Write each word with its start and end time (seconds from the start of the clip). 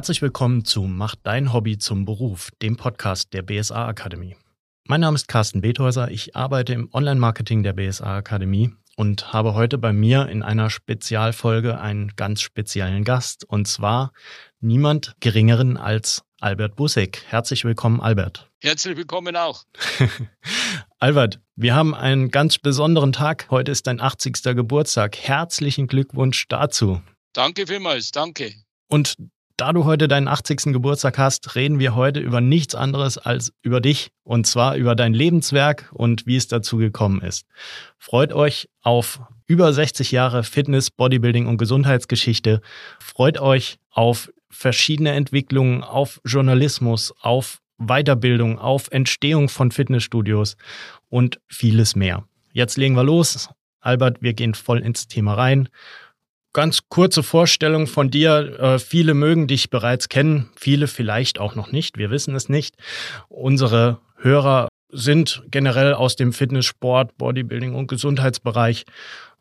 Herzlich 0.00 0.22
willkommen 0.22 0.64
zu 0.64 0.84
Mach 0.84 1.14
dein 1.14 1.52
Hobby 1.52 1.76
zum 1.76 2.06
Beruf, 2.06 2.48
dem 2.62 2.78
Podcast 2.78 3.34
der 3.34 3.42
BSA 3.42 3.86
Akademie. 3.86 4.34
Mein 4.88 5.02
Name 5.02 5.14
ist 5.14 5.28
Carsten 5.28 5.60
Bethäuser, 5.60 6.10
ich 6.10 6.34
arbeite 6.34 6.72
im 6.72 6.88
Online-Marketing 6.94 7.62
der 7.62 7.74
BSA 7.74 8.16
Akademie 8.16 8.72
und 8.96 9.34
habe 9.34 9.52
heute 9.52 9.76
bei 9.76 9.92
mir 9.92 10.30
in 10.30 10.42
einer 10.42 10.70
Spezialfolge 10.70 11.78
einen 11.78 12.16
ganz 12.16 12.40
speziellen 12.40 13.04
Gast 13.04 13.44
und 13.44 13.68
zwar 13.68 14.14
niemand 14.60 15.16
geringeren 15.20 15.76
als 15.76 16.24
Albert 16.40 16.76
Busek. 16.76 17.22
Herzlich 17.28 17.66
willkommen, 17.66 18.00
Albert. 18.00 18.50
Herzlich 18.62 18.96
willkommen 18.96 19.36
auch. 19.36 19.64
Albert, 20.98 21.40
wir 21.56 21.74
haben 21.74 21.94
einen 21.94 22.30
ganz 22.30 22.56
besonderen 22.56 23.12
Tag. 23.12 23.48
Heute 23.50 23.70
ist 23.70 23.86
dein 23.86 24.00
80. 24.00 24.32
Geburtstag. 24.56 25.18
Herzlichen 25.18 25.88
Glückwunsch 25.88 26.48
dazu. 26.48 27.02
Danke 27.34 27.66
vielmals, 27.66 28.12
danke. 28.12 28.54
Und 28.88 29.18
da 29.60 29.74
du 29.74 29.84
heute 29.84 30.08
deinen 30.08 30.26
80. 30.26 30.72
Geburtstag 30.72 31.18
hast, 31.18 31.54
reden 31.54 31.78
wir 31.78 31.94
heute 31.94 32.18
über 32.18 32.40
nichts 32.40 32.74
anderes 32.74 33.18
als 33.18 33.52
über 33.60 33.82
dich 33.82 34.10
und 34.22 34.46
zwar 34.46 34.76
über 34.76 34.94
dein 34.94 35.12
Lebenswerk 35.12 35.90
und 35.92 36.26
wie 36.26 36.36
es 36.36 36.48
dazu 36.48 36.78
gekommen 36.78 37.20
ist. 37.20 37.46
Freut 37.98 38.32
euch 38.32 38.70
auf 38.80 39.20
über 39.46 39.70
60 39.72 40.12
Jahre 40.12 40.44
Fitness, 40.44 40.90
Bodybuilding 40.90 41.46
und 41.46 41.58
Gesundheitsgeschichte. 41.58 42.62
Freut 43.00 43.38
euch 43.38 43.78
auf 43.90 44.32
verschiedene 44.48 45.10
Entwicklungen, 45.10 45.82
auf 45.82 46.22
Journalismus, 46.24 47.12
auf 47.20 47.60
Weiterbildung, 47.76 48.58
auf 48.58 48.88
Entstehung 48.90 49.50
von 49.50 49.72
Fitnessstudios 49.72 50.56
und 51.10 51.38
vieles 51.48 51.94
mehr. 51.96 52.24
Jetzt 52.52 52.78
legen 52.78 52.94
wir 52.94 53.04
los. 53.04 53.50
Albert, 53.80 54.22
wir 54.22 54.32
gehen 54.32 54.54
voll 54.54 54.80
ins 54.80 55.06
Thema 55.06 55.34
rein. 55.34 55.68
Ganz 56.52 56.80
kurze 56.88 57.22
Vorstellung 57.22 57.86
von 57.86 58.10
dir. 58.10 58.58
Äh, 58.58 58.78
viele 58.78 59.14
mögen 59.14 59.46
dich 59.46 59.70
bereits 59.70 60.08
kennen, 60.08 60.50
viele 60.56 60.88
vielleicht 60.88 61.38
auch 61.38 61.54
noch 61.54 61.70
nicht. 61.70 61.96
Wir 61.96 62.10
wissen 62.10 62.34
es 62.34 62.48
nicht. 62.48 62.74
Unsere 63.28 64.00
Hörer 64.16 64.68
sind 64.92 65.42
generell 65.50 65.94
aus 65.94 66.16
dem 66.16 66.32
Fitnesssport, 66.32 67.16
Bodybuilding 67.16 67.74
und 67.74 67.86
Gesundheitsbereich. 67.86 68.84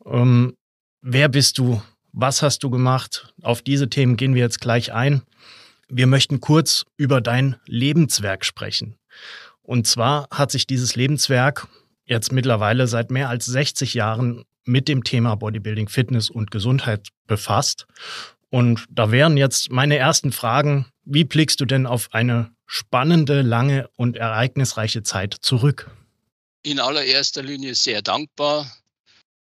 Ähm, 0.05 0.55
wer 1.02 1.30
bist 1.30 1.57
du? 1.57 1.81
Was 2.11 2.43
hast 2.43 2.63
du 2.63 2.69
gemacht? 2.69 3.33
Auf 3.41 3.61
diese 3.63 3.89
Themen 3.89 4.15
gehen 4.15 4.35
wir 4.35 4.41
jetzt 4.41 4.61
gleich 4.61 4.93
ein. 4.93 5.23
Wir 5.87 6.05
möchten 6.05 6.39
kurz 6.39 6.85
über 6.97 7.21
dein 7.21 7.55
Lebenswerk 7.65 8.45
sprechen. 8.45 8.95
Und 9.63 9.87
zwar 9.87 10.27
hat 10.31 10.52
sich 10.52 10.67
dieses 10.67 10.95
Lebenswerk 10.95 11.67
jetzt 12.05 12.31
mittlerweile 12.31 12.87
seit 12.87 13.09
mehr 13.09 13.30
als 13.30 13.45
60 13.45 13.95
Jahren 13.95 14.43
mit 14.69 14.87
dem 14.87 15.03
Thema 15.03 15.35
Bodybuilding, 15.35 15.89
Fitness 15.89 16.29
und 16.29 16.51
Gesundheit 16.51 17.09
befasst. 17.27 17.87
Und 18.49 18.85
da 18.89 19.11
wären 19.11 19.35
jetzt 19.35 19.71
meine 19.71 19.97
ersten 19.97 20.31
Fragen, 20.31 20.85
wie 21.03 21.23
blickst 21.23 21.59
du 21.59 21.65
denn 21.65 21.85
auf 21.85 22.09
eine 22.13 22.51
spannende, 22.65 23.41
lange 23.41 23.89
und 23.95 24.15
ereignisreiche 24.15 25.03
Zeit 25.03 25.35
zurück? 25.41 25.89
In 26.61 26.79
allererster 26.79 27.41
Linie 27.41 27.73
sehr 27.73 28.01
dankbar, 28.01 28.71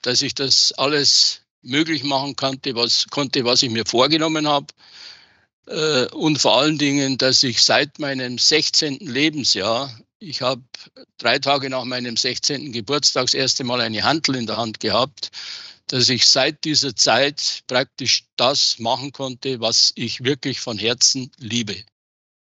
dass 0.02 0.22
ich 0.22 0.36
das 0.36 0.74
alles 0.74 1.42
möglich 1.62 2.04
machen 2.04 2.36
konnte, 2.36 2.76
was, 2.76 3.08
konnte, 3.10 3.46
was 3.46 3.64
ich 3.64 3.72
mir 3.72 3.86
vorgenommen 3.86 4.48
habe. 4.48 4.68
Äh, 5.68 6.06
und 6.14 6.38
vor 6.38 6.60
allen 6.60 6.78
Dingen, 6.78 7.18
dass 7.18 7.42
ich 7.42 7.64
seit 7.64 7.98
meinem 7.98 8.38
16. 8.38 8.98
Lebensjahr 9.00 9.92
ich 10.20 10.42
habe 10.42 10.64
drei 11.18 11.40
Tage 11.40 11.70
nach 11.70 11.86
meinem 11.86 12.18
16. 12.18 12.72
Geburtstag 12.72 13.26
das 13.26 13.34
erste 13.34 13.64
Mal 13.64 13.82
eine 13.82 14.04
Handel 14.04 14.36
in 14.36 14.46
der 14.46 14.58
Hand 14.58 14.80
gehabt, 14.80 15.32
dass 15.88 16.10
ich 16.10 16.26
seit 16.28 16.64
dieser 16.64 16.96
Zeit 16.96 17.64
praktisch 17.68 18.26
das 18.38 18.80
machen 18.80 19.12
konnte, 19.12 19.60
was 19.60 19.92
ich 19.96 20.24
wirklich 20.24 20.60
von 20.60 20.78
Herzen 20.78 21.32
liebe. 21.38 21.76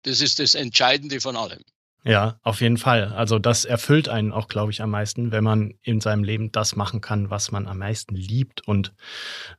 Das 0.02 0.20
ist 0.20 0.38
das 0.38 0.54
Entscheidende 0.54 1.20
von 1.20 1.36
allem. 1.36 1.62
Ja, 2.04 2.38
auf 2.42 2.60
jeden 2.60 2.76
Fall. 2.76 3.14
Also 3.14 3.38
das 3.38 3.64
erfüllt 3.64 4.10
einen 4.10 4.32
auch, 4.32 4.48
glaube 4.48 4.70
ich, 4.70 4.82
am 4.82 4.90
meisten, 4.90 5.32
wenn 5.32 5.42
man 5.42 5.74
in 5.80 6.02
seinem 6.02 6.22
Leben 6.22 6.52
das 6.52 6.76
machen 6.76 7.00
kann, 7.00 7.30
was 7.30 7.50
man 7.50 7.66
am 7.66 7.78
meisten 7.78 8.14
liebt 8.14 8.66
und 8.68 8.94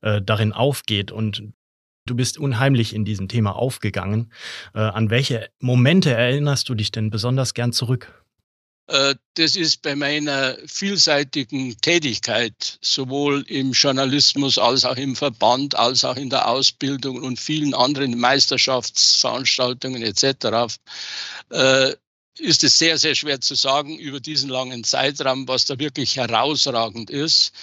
äh, 0.01 0.21
darin 0.21 0.53
aufgeht. 0.53 1.11
Und 1.11 1.41
Du 2.07 2.13
bist 2.13 2.37
unheimlich 2.37 2.93
in 2.93 3.03
diesem 3.03 3.27
Thema 3.27 3.55
aufgegangen. 3.55 4.31
Äh, 4.75 4.79
an 4.79 5.09
welche 5.09 5.49
Momente 5.59 6.11
erinnerst 6.11 6.69
du 6.69 6.75
dich 6.75 6.91
denn 6.91 7.09
besonders 7.09 7.55
gern 7.55 7.73
zurück? 7.73 8.23
Äh, 8.87 9.15
das 9.33 9.55
ist 9.55 9.81
bei 9.81 9.95
meiner 9.95 10.55
vielseitigen 10.67 11.75
Tätigkeit, 11.81 12.77
sowohl 12.81 13.41
im 13.47 13.71
Journalismus 13.71 14.59
als 14.59 14.85
auch 14.85 14.97
im 14.97 15.15
Verband, 15.15 15.73
als 15.73 16.05
auch 16.05 16.15
in 16.15 16.29
der 16.29 16.47
Ausbildung 16.47 17.23
und 17.23 17.39
vielen 17.39 17.73
anderen 17.73 18.19
Meisterschaftsveranstaltungen 18.19 20.03
etc., 20.03 20.77
äh, 21.49 21.95
ist 22.37 22.63
es 22.63 22.77
sehr, 22.77 22.97
sehr 22.97 23.15
schwer 23.15 23.41
zu 23.41 23.55
sagen 23.55 23.97
über 23.97 24.19
diesen 24.19 24.49
langen 24.49 24.83
Zeitraum, 24.83 25.47
was 25.47 25.65
da 25.65 25.79
wirklich 25.79 26.17
herausragend 26.17 27.09
ist. 27.09 27.53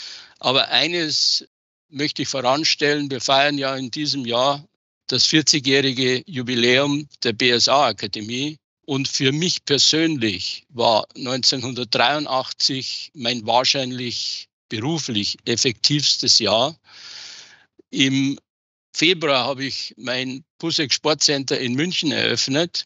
Aber 0.41 0.69
eines 0.69 1.47
möchte 1.93 2.23
ich 2.23 2.29
voranstellen, 2.29 3.11
wir 3.11 3.21
feiern 3.21 3.59
ja 3.59 3.77
in 3.77 3.91
diesem 3.91 4.27
Jahr 4.27 4.67
das 5.07 5.27
40-jährige 5.29 6.23
Jubiläum 6.27 7.09
der 7.23 7.35
BSA-Akademie. 7.35 8.59
Und 8.85 9.07
für 9.09 9.31
mich 9.31 9.65
persönlich 9.65 10.67
war 10.71 11.07
1983 11.15 13.13
mein 13.15 13.47
wahrscheinlich 13.47 14.49
beruflich 14.69 15.37
effektivstes 15.45 16.39
Jahr. 16.39 16.77
Im 17.91 18.39
Februar 18.95 19.45
habe 19.45 19.65
ich 19.65 19.95
mein 19.97 20.45
Pusek 20.59 20.93
Sportcenter 20.93 21.61
in 21.61 21.75
München 21.75 22.11
eröffnet, 22.11 22.85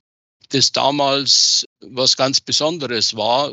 das 0.51 0.73
damals 0.73 1.67
was 1.81 2.17
ganz 2.17 2.41
Besonderes 2.41 3.17
war, 3.17 3.53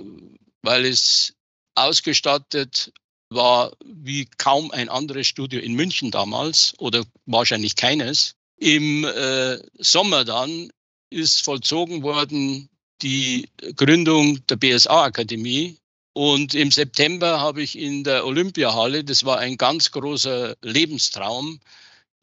weil 0.61 0.85
es 0.85 1.33
ausgestattet 1.75 2.91
war 3.33 3.71
wie 3.85 4.25
kaum 4.37 4.71
ein 4.71 4.89
anderes 4.89 5.27
Studio 5.27 5.59
in 5.59 5.73
München 5.73 6.11
damals 6.11 6.73
oder 6.77 7.03
wahrscheinlich 7.25 7.75
keines. 7.75 8.35
Im 8.57 9.03
äh, 9.03 9.59
Sommer 9.77 10.25
dann 10.25 10.71
ist 11.09 11.43
vollzogen 11.43 12.03
worden 12.03 12.69
die 13.01 13.49
Gründung 13.75 14.45
der 14.47 14.55
BSA-Akademie. 14.55 15.77
Und 16.13 16.53
im 16.53 16.71
September 16.71 17.39
habe 17.39 17.63
ich 17.63 17.77
in 17.77 18.03
der 18.03 18.25
Olympiahalle, 18.25 19.03
das 19.03 19.25
war 19.25 19.39
ein 19.39 19.57
ganz 19.57 19.91
großer 19.91 20.55
Lebenstraum, 20.61 21.59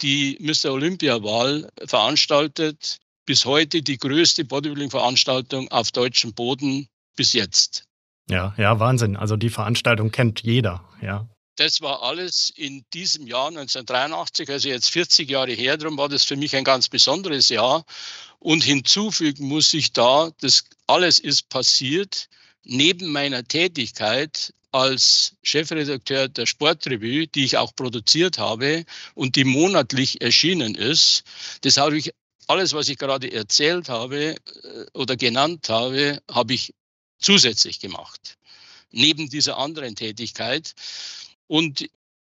die 0.00 0.38
Mr. 0.41 0.72
Olympia-Wahl 0.72 1.69
veranstaltet. 1.87 2.98
Bis 3.27 3.44
heute 3.44 3.82
die 3.82 3.98
größte 3.98 4.44
Bodybuilding-Veranstaltung 4.44 5.71
auf 5.71 5.92
deutschem 5.92 6.32
Boden 6.32 6.88
bis 7.16 7.32
jetzt. 7.32 7.84
Ja, 8.31 8.55
ja, 8.57 8.79
Wahnsinn. 8.79 9.17
Also 9.17 9.37
die 9.37 9.51
Veranstaltung 9.51 10.11
kennt 10.11 10.41
jeder, 10.43 10.85
ja. 11.03 11.27
Das 11.57 11.83
war 11.83 12.03
alles 12.03 12.51
in 12.57 12.85
diesem 12.95 13.27
Jahr 13.27 13.49
1983, 13.49 14.49
also 14.49 14.69
jetzt 14.69 14.91
40 14.91 15.29
Jahre 15.29 15.53
her. 15.53 15.77
Darum 15.77 15.99
war 15.99 16.09
das 16.09 16.25
für 16.25 16.37
mich 16.37 16.57
ein 16.57 16.65
ganz 16.65 16.89
besonderes 16.89 17.51
Jahr. 17.51 17.85
Und 18.39 18.65
hinzufügen 18.65 19.47
muss 19.47 19.75
ich 19.75 19.93
da, 19.93 20.31
das 20.41 20.65
alles 20.87 21.19
ist 21.19 21.51
passiert 21.51 22.29
neben 22.65 23.13
meiner 23.13 23.45
Tätigkeit 23.45 24.55
als 24.73 25.35
Chefredakteur 25.43 26.29
der 26.29 26.47
Sportrevue, 26.47 27.27
die 27.27 27.45
ich 27.45 27.57
auch 27.57 27.75
produziert 27.75 28.39
habe 28.39 28.85
und 29.15 29.37
die 29.37 29.45
monatlich 29.45 30.23
erschienen 30.23 30.75
ist. 30.75 31.25
Das 31.63 31.77
habe 31.77 31.99
ich 31.99 32.13
alles, 32.47 32.73
was 32.73 32.89
ich 32.89 32.99
gerade 32.99 33.31
erzählt 33.33 33.89
habe 33.89 34.35
äh, 34.35 34.37
oder 34.95 35.17
genannt 35.17 35.69
habe, 35.69 36.21
habe 36.31 36.55
ich 36.55 36.75
zusätzlich 37.21 37.81
gemacht, 37.81 38.39
neben 38.91 39.29
dieser 39.29 39.59
anderen 39.59 39.95
Tätigkeit. 39.95 40.75
Und 41.47 41.89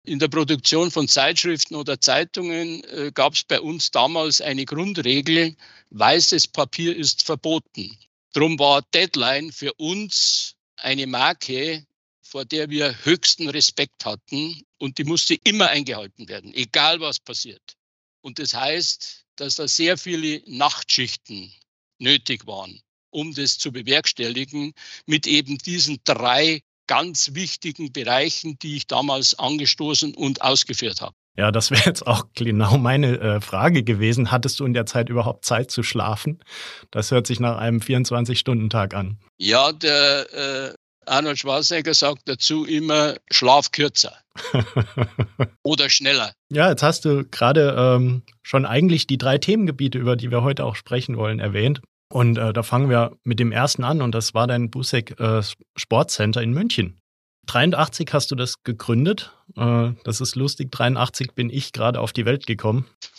in 0.05 0.19
der 0.19 0.29
Produktion 0.29 0.91
von 0.91 1.07
Zeitschriften 1.07 1.77
oder 1.77 2.01
Zeitungen 2.01 2.83
äh, 2.85 3.13
gab 3.15 3.35
es 3.35 3.45
bei 3.45 3.61
uns 3.61 3.91
damals 3.91 4.41
eine 4.41 4.65
Grundregel, 4.65 5.57
weißes 5.91 6.49
Papier 6.49 6.97
ist 6.97 7.23
verboten. 7.23 7.97
Drum 8.33 8.59
war 8.59 8.83
Deadline 8.95 9.53
für 9.53 9.73
uns 9.75 10.57
eine 10.77 11.07
Marke, 11.07 11.87
vor 12.23 12.45
der 12.45 12.71
wir 12.71 13.05
höchsten 13.05 13.49
Respekt 13.49 14.05
hatten 14.05 14.63
und 14.79 14.99
die 14.99 15.05
musste 15.05 15.35
immer 15.45 15.69
eingehalten 15.69 16.29
werden, 16.29 16.53
egal 16.55 16.99
was 17.01 17.21
passiert. 17.21 17.77
Und 18.23 18.39
das 18.39 18.55
heißt, 18.55 19.25
dass 19.37 19.57
da 19.57 19.69
sehr 19.69 19.99
viele 19.99 20.43
Nachtschichten 20.47 21.53
nötig 21.99 22.47
waren 22.47 22.83
um 23.13 23.33
das 23.35 23.59
zu 23.59 23.71
bewerkstelligen, 23.71 24.73
mit 25.07 25.27
eben 25.27 25.59
diesen 25.59 26.01
drei 26.05 26.63
ganz 26.89 27.35
wichtigen 27.35 27.93
Bereichen, 27.93 28.59
die 28.59 28.77
ich 28.77 28.87
damals 28.87 29.39
angestoßen 29.39 30.15
und 30.15 30.43
ausgeführt 30.43 31.01
habe. 31.01 31.15
Ja, 31.37 31.51
das 31.51 31.71
wäre 31.71 31.85
jetzt 31.87 32.07
auch 32.07 32.27
genau 32.35 32.77
meine 32.77 33.19
äh, 33.19 33.41
Frage 33.41 33.85
gewesen. 33.85 34.31
Hattest 34.31 34.61
du 34.61 34.67
in 34.67 34.75
der 34.75 34.85
Zeit 34.85 35.09
überhaupt 35.09 35.47
Zeit 35.47 35.71
zu 35.71 35.83
schlafen? 35.83 36.43
Das 36.91 37.11
hört 37.11 37.27
sich 37.27 37.41
nach 37.41 37.57
einem 37.57 37.79
24-Stunden-Tag 37.79 38.95
an. 38.95 39.19
Ja, 39.39 39.73
der, 39.73 40.73
äh, 40.73 40.75
Arnold 41.07 41.39
Schwarzenegger 41.39 41.95
sagt 41.95 42.29
dazu 42.29 42.65
immer, 42.65 43.17
schlaf 43.31 43.73
kürzer. 43.73 44.17
Oder 45.63 45.91
schneller. 45.91 46.33
Ja, 46.51 46.71
jetzt 46.71 46.83
hast 46.83 47.05
du 47.05 47.25
gerade 47.25 47.75
ähm, 47.77 48.23
schon 48.43 48.67
eigentlich 48.67 49.07
die 49.07 49.19
drei 49.19 49.39
Themengebiete, 49.39 49.99
über 49.99 50.17
die 50.17 50.31
wir 50.31 50.43
heute 50.43 50.65
auch 50.65 50.77
sprechen 50.77 51.17
wollen, 51.17 51.39
erwähnt. 51.39 51.81
Und 52.13 52.37
äh, 52.37 52.53
da 52.53 52.63
fangen 52.63 52.91
wir 52.91 53.17
mit 53.25 53.41
dem 53.41 53.53
ersten 53.53 53.85
an 53.85 54.03
und 54.03 54.15
das 54.15 54.35
war 54.35 54.47
dein 54.47 54.71
Busek 54.71 55.19
äh, 55.19 55.43
Sportcenter 55.77 56.43
in 56.43 56.53
München. 56.53 56.99
83 57.47 58.09
hast 58.13 58.31
du 58.31 58.35
das 58.35 58.63
gegründet. 58.65 59.33
Äh, 59.57 59.93
das 60.05 60.21
ist 60.21 60.37
lustig. 60.37 60.71
83 60.71 61.33
bin 61.33 61.49
ich 61.49 61.73
gerade 61.73 62.01
auf 62.01 62.13
die 62.13 62.27
Welt 62.27 62.47
gekommen. 62.47 62.85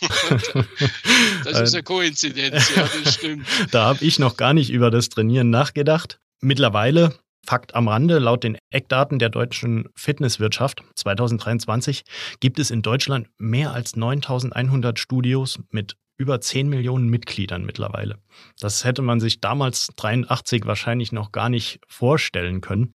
das 1.44 1.60
ist 1.60 1.74
eine 1.74 1.82
Koinzidenz, 1.82 2.72
ja, 2.74 2.88
das 3.02 3.14
stimmt. 3.14 3.46
da 3.72 3.86
habe 3.86 4.04
ich 4.04 4.20
noch 4.20 4.36
gar 4.36 4.54
nicht 4.54 4.70
über 4.70 4.92
das 4.92 5.08
Trainieren 5.08 5.50
nachgedacht. 5.50 6.20
Mittlerweile 6.40 7.18
Fakt 7.46 7.74
am 7.74 7.88
Rande, 7.88 8.18
laut 8.18 8.42
den 8.42 8.56
Eckdaten 8.70 9.18
der 9.18 9.28
deutschen 9.28 9.88
Fitnesswirtschaft 9.96 10.82
2023 10.94 12.02
gibt 12.40 12.58
es 12.58 12.70
in 12.70 12.80
Deutschland 12.80 13.28
mehr 13.38 13.72
als 13.72 13.96
9100 13.96 14.98
Studios 14.98 15.58
mit 15.70 15.96
über 16.16 16.40
10 16.40 16.68
Millionen 16.68 17.08
Mitgliedern 17.08 17.64
mittlerweile. 17.64 18.18
Das 18.60 18.84
hätte 18.84 19.02
man 19.02 19.20
sich 19.20 19.40
damals 19.40 19.88
83 19.96 20.64
wahrscheinlich 20.64 21.12
noch 21.12 21.32
gar 21.32 21.48
nicht 21.48 21.80
vorstellen 21.88 22.60
können. 22.60 22.92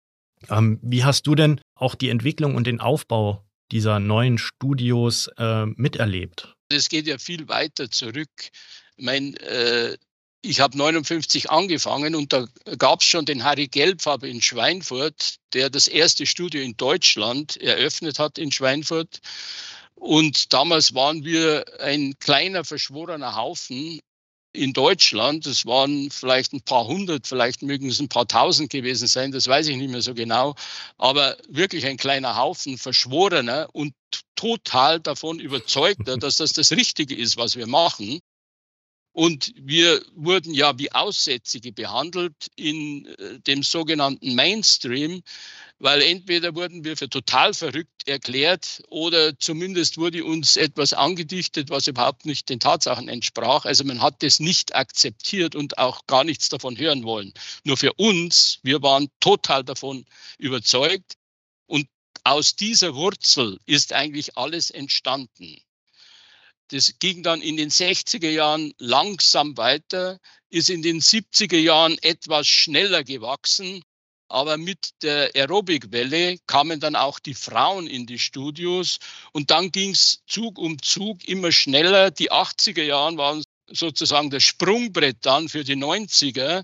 Ähm, 0.50 0.80
wie 0.82 1.04
hast 1.04 1.26
du 1.28 1.36
denn 1.36 1.60
auch 1.76 1.96
die 1.96 2.10
Entwicklung 2.10 2.56
und 2.56 2.68
den 2.68 2.80
Aufbau 2.80 3.44
dieser 3.72 4.00
neuen 4.00 4.38
Studios 4.38 5.30
äh, 5.38 5.66
miterlebt? 5.66 6.54
Es 6.70 6.90
geht 6.90 7.08
ja 7.08 7.18
viel 7.18 7.48
weiter 7.48 7.90
zurück. 7.90 8.30
Ich 8.98 9.06
meine, 9.06 9.36
äh, 9.42 9.98
ich 10.42 10.60
habe 10.60 10.78
59 10.78 11.50
angefangen 11.50 12.16
und 12.16 12.32
da 12.32 12.46
gab 12.78 13.02
es 13.02 13.08
schon 13.08 13.26
den 13.26 13.44
Harry 13.44 13.68
Gelbfarbe 13.68 14.30
in 14.30 14.42
Schweinfurt, 14.42 15.36
der 15.54 15.70
das 15.70 15.88
erste 15.88 16.26
Studio 16.26 16.62
in 16.62 16.78
Deutschland 16.78 17.58
eröffnet 17.58 18.20
hat 18.20 18.38
in 18.38 18.52
Schweinfurt. 18.52 19.20
Und 20.00 20.54
damals 20.54 20.94
waren 20.94 21.26
wir 21.26 21.66
ein 21.82 22.14
kleiner 22.20 22.64
verschworener 22.64 23.36
Haufen 23.36 24.00
in 24.54 24.74
Deutschland. 24.74 25.48
Es 25.48 25.66
waren 25.66 26.12
vielleicht 26.12 26.54
ein 26.54 26.62
paar 26.62 26.86
hundert, 26.86 27.26
vielleicht 27.26 27.64
mögen 27.64 27.90
es 27.90 28.00
ein 28.00 28.08
paar 28.08 28.28
tausend 28.28 28.70
gewesen 28.70 29.08
sein, 29.08 29.32
das 29.32 29.48
weiß 29.48 29.68
ich 29.68 29.76
nicht 29.76 29.90
mehr 29.90 30.04
so 30.04 30.14
genau. 30.14 30.56
Aber 30.98 31.36
wirklich 31.50 31.86
ein 31.88 31.98
kleiner 31.98 32.36
Haufen 32.36 32.78
Verschworener 32.78 33.70
und 33.74 33.94
total 34.36 35.00
davon 35.00 35.40
überzeugter, 35.40 36.18
dass 36.18 36.38
das 36.38 36.54
das 36.54 36.72
Richtige 36.72 37.16
ist, 37.16 37.38
was 37.38 37.56
wir 37.56 37.68
machen. 37.68 38.20
Und 39.14 39.52
wir 39.56 40.06
wurden 40.14 40.54
ja 40.54 40.78
wie 40.78 40.92
Aussätzige 40.92 41.72
behandelt 41.72 42.36
in 42.56 43.08
äh, 43.18 43.40
dem 43.40 43.64
sogenannten 43.64 44.36
Mainstream, 44.36 45.24
weil 45.80 46.02
entweder 46.02 46.56
wurden 46.56 46.84
wir 46.84 46.98
für 46.98 47.10
total 47.10 47.54
verrückt 47.54 48.08
erklärt 48.08 48.82
oder 48.88 49.38
zumindest 49.38 49.98
wurde 49.98 50.24
uns 50.24 50.56
etwas 50.56 50.94
angedichtet, 50.94 51.70
was 51.70 51.88
überhaupt 51.88 52.26
nicht 52.26 52.50
den 52.50 52.60
Tatsachen 52.60 53.08
entsprach. 53.10 53.66
Also 53.66 53.84
man 53.84 54.02
hat 54.02 54.24
das 54.24 54.40
nicht 54.40 54.76
akzeptiert 54.76 55.56
und 55.56 55.78
auch 55.78 56.08
gar 56.08 56.24
nichts 56.24 56.50
davon 56.50 56.78
hören 56.78 57.04
wollen. 57.04 57.34
Nur 57.64 57.78
für 57.78 57.94
uns, 57.94 58.60
wir 58.64 58.82
waren 58.82 59.10
total 59.20 59.64
davon 59.64 60.06
überzeugt. 60.40 61.14
Und 61.68 61.88
aus 62.24 62.56
dieser 62.56 62.96
Wurzel 62.96 63.60
ist 63.66 63.94
eigentlich 63.94 64.38
alles 64.38 64.72
entstanden. 64.72 65.62
Das 66.70 67.00
ging 67.00 67.24
dann 67.24 67.42
in 67.42 67.56
den 67.56 67.70
60er 67.70 68.30
Jahren 68.30 68.74
langsam 68.78 69.56
weiter, 69.56 70.20
ist 70.50 70.70
in 70.70 70.82
den 70.82 71.00
70er 71.00 71.58
Jahren 71.58 71.98
etwas 72.02 72.48
schneller 72.48 73.04
gewachsen. 73.04 73.84
Aber 74.30 74.58
mit 74.58 74.90
der 75.02 75.36
Aerobic-Welle 75.36 76.38
kamen 76.48 76.80
dann 76.80 76.96
auch 76.96 77.20
die 77.20 77.34
Frauen 77.34 77.88
in 77.88 78.06
die 78.06 78.20
Studios 78.20 79.00
und 79.32 79.52
dann 79.52 79.72
ging 79.72 79.92
es 79.92 80.22
Zug 80.28 80.58
um 80.58 80.82
Zug 80.82 81.26
immer 81.28 81.52
schneller. 81.52 82.12
Die 82.12 82.32
80er 82.32 82.84
Jahren 82.84 83.18
waren 83.18 83.44
sozusagen 83.70 84.30
das 84.30 84.44
Sprungbrett 84.44 85.18
dann 85.22 85.50
für 85.50 85.64
die 85.64 85.76
90er. 85.76 86.64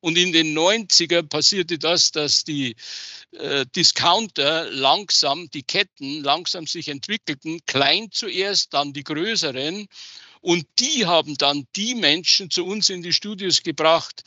Und 0.00 0.16
in 0.16 0.32
den 0.32 0.56
90er 0.56 1.22
passierte 1.22 1.78
das, 1.78 2.12
dass 2.12 2.44
die 2.44 2.76
äh, 3.32 3.66
Discounter 3.74 4.70
langsam, 4.70 5.50
die 5.50 5.62
Ketten 5.62 6.22
langsam 6.22 6.66
sich 6.66 6.88
entwickelten, 6.88 7.60
klein 7.66 8.10
zuerst, 8.12 8.74
dann 8.74 8.92
die 8.92 9.04
größeren. 9.04 9.88
Und 10.46 10.64
die 10.78 11.06
haben 11.06 11.36
dann 11.38 11.64
die 11.74 11.96
Menschen 11.96 12.50
zu 12.50 12.64
uns 12.64 12.88
in 12.88 13.02
die 13.02 13.12
Studios 13.12 13.64
gebracht, 13.64 14.22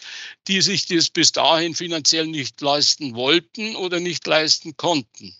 die 0.50 0.60
sich 0.60 0.86
das 0.86 1.10
bis 1.10 1.32
dahin 1.32 1.74
finanziell 1.74 2.28
nicht 2.28 2.60
leisten 2.60 3.16
wollten 3.16 3.78
oder 3.78 4.02
nicht 4.02 4.28
leisten 4.28 4.76
konnten. 4.76 5.34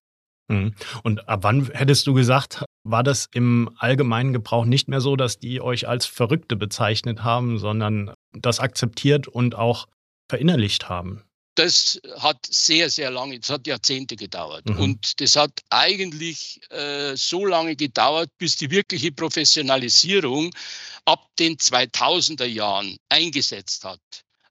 Mhm. 0.48 0.74
Und 1.04 1.28
ab 1.28 1.44
wann 1.44 1.70
hättest 1.74 2.08
du 2.08 2.14
gesagt, 2.14 2.64
war 2.86 3.04
das 3.04 3.28
im 3.34 3.70
allgemeinen 3.78 4.32
Gebrauch 4.32 4.64
nicht 4.64 4.88
mehr 4.88 5.02
so, 5.02 5.18
dass 5.18 5.38
die 5.38 5.60
euch 5.60 5.86
als 5.86 6.06
Verrückte 6.06 6.56
bezeichnet 6.56 7.26
haben, 7.26 7.58
sondern 7.58 8.14
das 8.32 8.62
akzeptiert 8.62 9.28
und 9.28 9.56
auch 9.56 9.86
verinnerlicht 10.30 10.88
haben? 10.88 11.24
Das 11.60 12.00
hat 12.20 12.46
sehr, 12.50 12.90
sehr 12.90 13.12
lange, 13.12 13.38
das 13.38 13.50
hat 13.50 13.68
Jahrzehnte 13.68 14.16
gedauert. 14.16 14.64
Mhm. 14.70 14.80
Und 14.80 15.20
das 15.20 15.36
hat 15.36 15.52
eigentlich 15.70 16.62
äh, 16.72 17.18
so 17.18 17.46
lange 17.46 17.76
gedauert, 17.76 18.30
bis 18.38 18.56
die 18.56 18.72
wirkliche 18.72 19.12
Professionalisierung 19.12 20.56
ab 21.04 21.28
den 21.38 21.58
2000er 21.58 22.46
Jahren 22.46 22.96
eingesetzt 23.10 23.84
hat. 23.84 24.00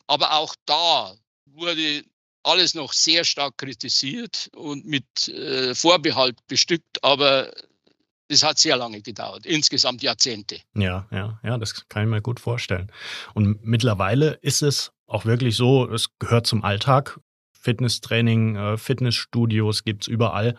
Aber 0.06 0.32
auch 0.34 0.54
da 0.66 1.14
wurde 1.46 2.04
alles 2.42 2.74
noch 2.74 2.92
sehr 2.92 3.24
stark 3.24 3.56
kritisiert 3.56 4.50
und 4.54 4.84
mit 4.84 5.28
äh, 5.28 5.74
Vorbehalt 5.74 6.36
bestückt, 6.46 7.02
aber 7.02 7.50
es 8.28 8.42
hat 8.42 8.58
sehr 8.58 8.76
lange 8.76 9.00
gedauert, 9.00 9.46
insgesamt 9.46 10.02
Jahrzehnte. 10.02 10.60
Ja, 10.74 11.08
ja, 11.10 11.40
ja, 11.42 11.56
das 11.56 11.88
kann 11.88 12.02
ich 12.02 12.08
mir 12.10 12.20
gut 12.20 12.38
vorstellen. 12.38 12.92
Und 13.32 13.64
mittlerweile 13.64 14.38
ist 14.42 14.60
es 14.60 14.92
auch 15.08 15.24
wirklich 15.24 15.56
so, 15.56 15.90
es 15.90 16.10
gehört 16.18 16.46
zum 16.46 16.62
Alltag. 16.62 17.18
Fitnesstraining, 17.52 18.56
äh, 18.56 18.76
Fitnessstudios 18.76 19.82
gibt 19.82 20.04
es 20.04 20.08
überall. 20.08 20.56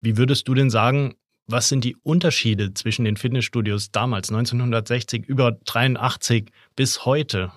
Wie 0.00 0.16
würdest 0.16 0.48
du 0.48 0.54
denn 0.54 0.70
sagen, 0.70 1.14
was 1.46 1.68
sind 1.68 1.84
die 1.84 1.96
Unterschiede 2.02 2.72
zwischen 2.72 3.04
den 3.04 3.16
Fitnessstudios 3.16 3.90
damals, 3.90 4.30
1960, 4.30 5.26
über 5.26 5.52
83 5.52 6.50
bis 6.74 7.04
heute? 7.04 7.52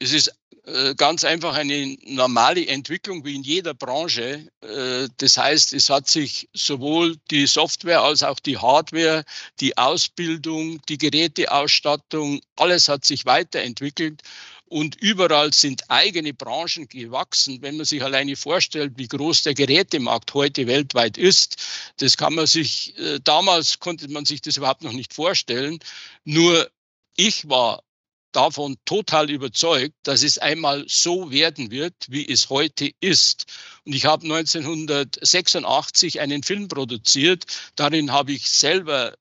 Es 0.00 0.12
ist 0.12 0.32
äh, 0.64 0.94
ganz 0.94 1.24
einfach 1.24 1.54
eine 1.54 1.96
normale 2.04 2.66
Entwicklung 2.66 3.24
wie 3.24 3.36
in 3.36 3.42
jeder 3.42 3.74
Branche. 3.74 4.48
Äh, 4.62 5.08
das 5.18 5.38
heißt, 5.38 5.72
es 5.72 5.90
hat 5.90 6.08
sich 6.08 6.48
sowohl 6.52 7.16
die 7.30 7.46
Software 7.46 8.02
als 8.02 8.22
auch 8.22 8.40
die 8.40 8.58
Hardware, 8.58 9.24
die 9.60 9.76
Ausbildung, 9.78 10.80
die 10.88 10.98
Geräteausstattung, 10.98 12.40
alles 12.56 12.88
hat 12.88 13.04
sich 13.04 13.26
weiterentwickelt. 13.26 14.22
Und 14.70 14.94
überall 15.00 15.52
sind 15.52 15.90
eigene 15.90 16.32
Branchen 16.32 16.86
gewachsen. 16.86 17.60
Wenn 17.60 17.76
man 17.76 17.86
sich 17.86 18.04
alleine 18.04 18.36
vorstellt, 18.36 18.92
wie 18.96 19.08
groß 19.08 19.42
der 19.42 19.54
Gerätemarkt 19.54 20.32
heute 20.32 20.68
weltweit 20.68 21.18
ist, 21.18 21.56
das 21.96 22.16
kann 22.16 22.36
man 22.36 22.46
sich, 22.46 22.96
äh, 22.96 23.18
damals 23.24 23.80
konnte 23.80 24.08
man 24.08 24.24
sich 24.24 24.42
das 24.42 24.56
überhaupt 24.56 24.84
noch 24.84 24.92
nicht 24.92 25.12
vorstellen. 25.12 25.80
Nur 26.24 26.70
ich 27.16 27.48
war 27.48 27.82
davon 28.30 28.76
total 28.84 29.28
überzeugt, 29.28 29.96
dass 30.04 30.22
es 30.22 30.38
einmal 30.38 30.84
so 30.86 31.32
werden 31.32 31.72
wird, 31.72 31.94
wie 32.06 32.28
es 32.28 32.48
heute 32.48 32.92
ist. 33.00 33.46
Und 33.84 33.92
ich 33.96 34.04
habe 34.04 34.22
1986 34.22 36.20
einen 36.20 36.44
Film 36.44 36.68
produziert. 36.68 37.44
Darin 37.74 38.12
habe 38.12 38.30
ich 38.30 38.48
selber 38.48 39.16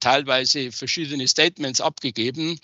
teilweise 0.00 0.72
verschiedene 0.72 1.28
Statements 1.28 1.80
abgegeben. 1.80 2.58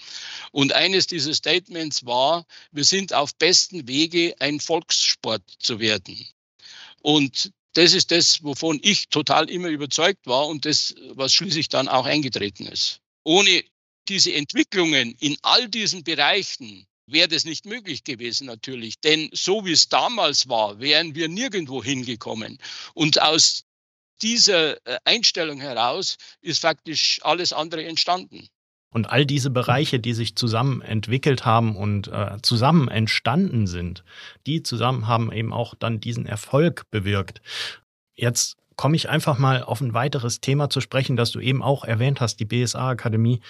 Und 0.52 0.72
eines 0.72 1.06
dieser 1.06 1.34
Statements 1.34 2.04
war, 2.04 2.46
wir 2.72 2.84
sind 2.84 3.12
auf 3.12 3.34
besten 3.36 3.86
Wege, 3.86 4.34
ein 4.40 4.60
Volkssport 4.60 5.42
zu 5.58 5.78
werden. 5.78 6.26
Und 7.02 7.52
das 7.74 7.92
ist 7.92 8.10
das, 8.10 8.42
wovon 8.42 8.80
ich 8.82 9.08
total 9.10 9.50
immer 9.50 9.68
überzeugt 9.68 10.26
war 10.26 10.46
und 10.46 10.64
das, 10.64 10.94
was 11.10 11.34
schließlich 11.34 11.68
dann 11.68 11.88
auch 11.88 12.06
eingetreten 12.06 12.66
ist. 12.66 13.00
Ohne 13.22 13.62
diese 14.08 14.32
Entwicklungen 14.32 15.14
in 15.20 15.36
all 15.42 15.68
diesen 15.68 16.02
Bereichen 16.02 16.86
wäre 17.06 17.28
das 17.28 17.44
nicht 17.44 17.66
möglich 17.66 18.02
gewesen 18.04 18.46
natürlich. 18.46 18.98
Denn 19.00 19.28
so 19.32 19.64
wie 19.64 19.72
es 19.72 19.88
damals 19.88 20.48
war, 20.48 20.80
wären 20.80 21.14
wir 21.14 21.28
nirgendwo 21.28 21.84
hingekommen. 21.84 22.58
Und 22.94 23.20
aus 23.20 23.65
dieser 24.22 24.76
äh, 24.86 24.98
Einstellung 25.04 25.60
heraus 25.60 26.16
ist 26.40 26.60
faktisch 26.60 27.20
alles 27.22 27.52
andere 27.52 27.84
entstanden. 27.84 28.48
Und 28.90 29.10
all 29.10 29.26
diese 29.26 29.50
Bereiche, 29.50 30.00
die 30.00 30.14
sich 30.14 30.36
zusammen 30.36 30.80
entwickelt 30.80 31.44
haben 31.44 31.76
und 31.76 32.08
äh, 32.08 32.38
zusammen 32.42 32.88
entstanden 32.88 33.66
sind, 33.66 34.04
die 34.46 34.62
zusammen 34.62 35.06
haben 35.06 35.32
eben 35.32 35.52
auch 35.52 35.74
dann 35.74 36.00
diesen 36.00 36.24
Erfolg 36.24 36.90
bewirkt. 36.90 37.42
Jetzt 38.14 38.56
komme 38.76 38.96
ich 38.96 39.08
einfach 39.08 39.38
mal 39.38 39.62
auf 39.62 39.80
ein 39.80 39.92
weiteres 39.92 40.40
Thema 40.40 40.70
zu 40.70 40.80
sprechen, 40.80 41.16
das 41.16 41.30
du 41.30 41.40
eben 41.40 41.62
auch 41.62 41.84
erwähnt 41.84 42.20
hast, 42.20 42.40
die 42.40 42.44
BSA 42.44 42.90
Akademie. 42.90 43.40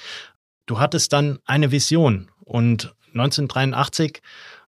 Du 0.67 0.81
hattest 0.81 1.13
dann 1.13 1.39
eine 1.45 1.71
Vision 1.71 2.31
und 2.41 2.95
1983 3.09 4.23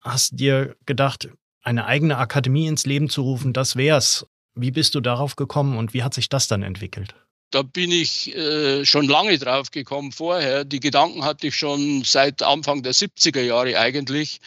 hast 0.02 0.40
dir 0.40 0.76
gedacht, 0.86 1.30
eine 1.62 1.86
eigene 1.86 2.18
Akademie 2.18 2.68
ins 2.68 2.86
Leben 2.86 3.10
zu 3.10 3.22
rufen, 3.22 3.54
das 3.54 3.76
wär's. 3.76 4.28
Wie 4.56 4.72
bist 4.72 4.96
du 4.96 5.02
darauf 5.02 5.36
gekommen 5.36 5.78
und 5.78 5.94
wie 5.94 6.04
hat 6.04 6.14
sich 6.14 6.30
das 6.30 6.48
dann 6.48 6.64
entwickelt? 6.64 7.14
Da 7.52 7.62
bin 7.62 7.92
ich 7.92 8.36
äh, 8.36 8.86
schon 8.86 9.08
lange 9.08 9.38
drauf 9.38 9.72
gekommen 9.72 10.12
vorher. 10.12 10.66
Die 10.66 10.80
Gedanken 10.80 11.24
hatte 11.24 11.48
ich 11.48 11.56
schon 11.56 12.04
seit 12.04 12.42
Anfang 12.42 12.82
der 12.82 12.94
70er 12.94 13.42
Jahre 13.42 13.78
eigentlich. 13.78 14.40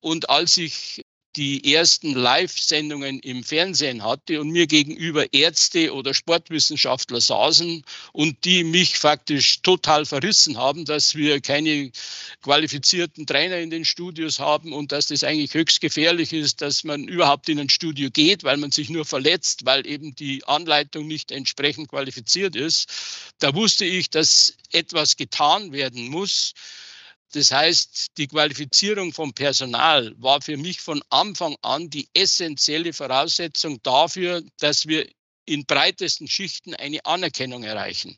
Und 0.00 0.28
als 0.28 0.56
ich 0.56 1.03
die 1.36 1.74
ersten 1.74 2.14
Live-Sendungen 2.14 3.18
im 3.20 3.42
Fernsehen 3.42 4.04
hatte 4.04 4.40
und 4.40 4.50
mir 4.50 4.66
gegenüber 4.66 5.32
Ärzte 5.32 5.92
oder 5.92 6.14
Sportwissenschaftler 6.14 7.20
saßen 7.20 7.84
und 8.12 8.44
die 8.44 8.64
mich 8.64 8.98
faktisch 8.98 9.60
total 9.62 10.06
verrissen 10.06 10.56
haben, 10.58 10.84
dass 10.84 11.14
wir 11.14 11.40
keine 11.40 11.90
qualifizierten 12.42 13.26
Trainer 13.26 13.58
in 13.58 13.70
den 13.70 13.84
Studios 13.84 14.38
haben 14.38 14.72
und 14.72 14.92
dass 14.92 15.06
das 15.06 15.24
eigentlich 15.24 15.54
höchst 15.54 15.80
gefährlich 15.80 16.32
ist, 16.32 16.60
dass 16.60 16.84
man 16.84 17.08
überhaupt 17.08 17.48
in 17.48 17.58
ein 17.58 17.68
Studio 17.68 18.10
geht, 18.10 18.44
weil 18.44 18.56
man 18.56 18.70
sich 18.70 18.88
nur 18.88 19.04
verletzt, 19.04 19.64
weil 19.64 19.86
eben 19.86 20.14
die 20.14 20.44
Anleitung 20.46 21.06
nicht 21.06 21.32
entsprechend 21.32 21.88
qualifiziert 21.88 22.54
ist. 22.54 22.88
Da 23.38 23.54
wusste 23.54 23.84
ich, 23.84 24.10
dass 24.10 24.54
etwas 24.72 25.16
getan 25.16 25.72
werden 25.72 26.08
muss. 26.08 26.54
Das 27.34 27.50
heißt, 27.50 28.16
die 28.16 28.28
Qualifizierung 28.28 29.12
vom 29.12 29.34
Personal 29.34 30.14
war 30.18 30.40
für 30.40 30.56
mich 30.56 30.80
von 30.80 31.02
Anfang 31.10 31.56
an 31.62 31.90
die 31.90 32.08
essentielle 32.14 32.92
Voraussetzung 32.92 33.82
dafür, 33.82 34.40
dass 34.58 34.86
wir 34.86 35.08
in 35.44 35.66
breitesten 35.66 36.28
Schichten 36.28 36.74
eine 36.76 37.04
Anerkennung 37.04 37.64
erreichen. 37.64 38.16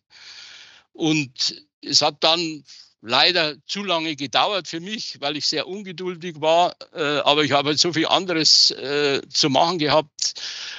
Und 0.92 1.64
es 1.80 2.02
hat 2.02 2.23
dann 2.23 2.62
leider 3.06 3.54
zu 3.66 3.84
lange 3.84 4.16
gedauert 4.16 4.66
für 4.66 4.80
mich, 4.80 5.20
weil 5.20 5.36
ich 5.36 5.46
sehr 5.46 5.68
ungeduldig 5.68 6.40
war. 6.40 6.75
Äh, 6.92 7.18
aber 7.20 7.44
ich 7.44 7.52
habe 7.52 7.76
so 7.76 7.92
viel 7.92 8.06
anderes 8.06 8.72
äh, 8.72 9.22
zu 9.32 9.48
machen 9.48 9.78
gehabt, 9.78 10.34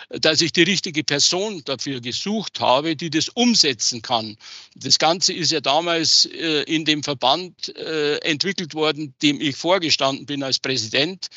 dass 0.10 0.42
ich 0.42 0.52
die 0.52 0.64
richtige 0.64 1.04
Person 1.04 1.62
dafür 1.64 2.02
gesucht 2.02 2.60
habe, 2.60 2.96
die 2.96 3.10
das 3.10 3.30
umsetzen 3.30 4.02
kann. 4.02 4.38
Das 4.76 5.00
Ganze 5.00 5.34
ist 5.34 5.52
ja 5.52 5.62
damals 5.62 6.26
äh, 6.26 6.64
in 6.64 6.86
dem 6.86 7.04
Verband 7.04 7.76
entwickelt 7.78 8.74
worden, 8.74 9.14
dem 9.22 9.40
ich 9.40 9.56
vorgestanden 9.56 10.26
bin 10.26 10.44
als 10.44 10.60
Präsident. 10.60 11.28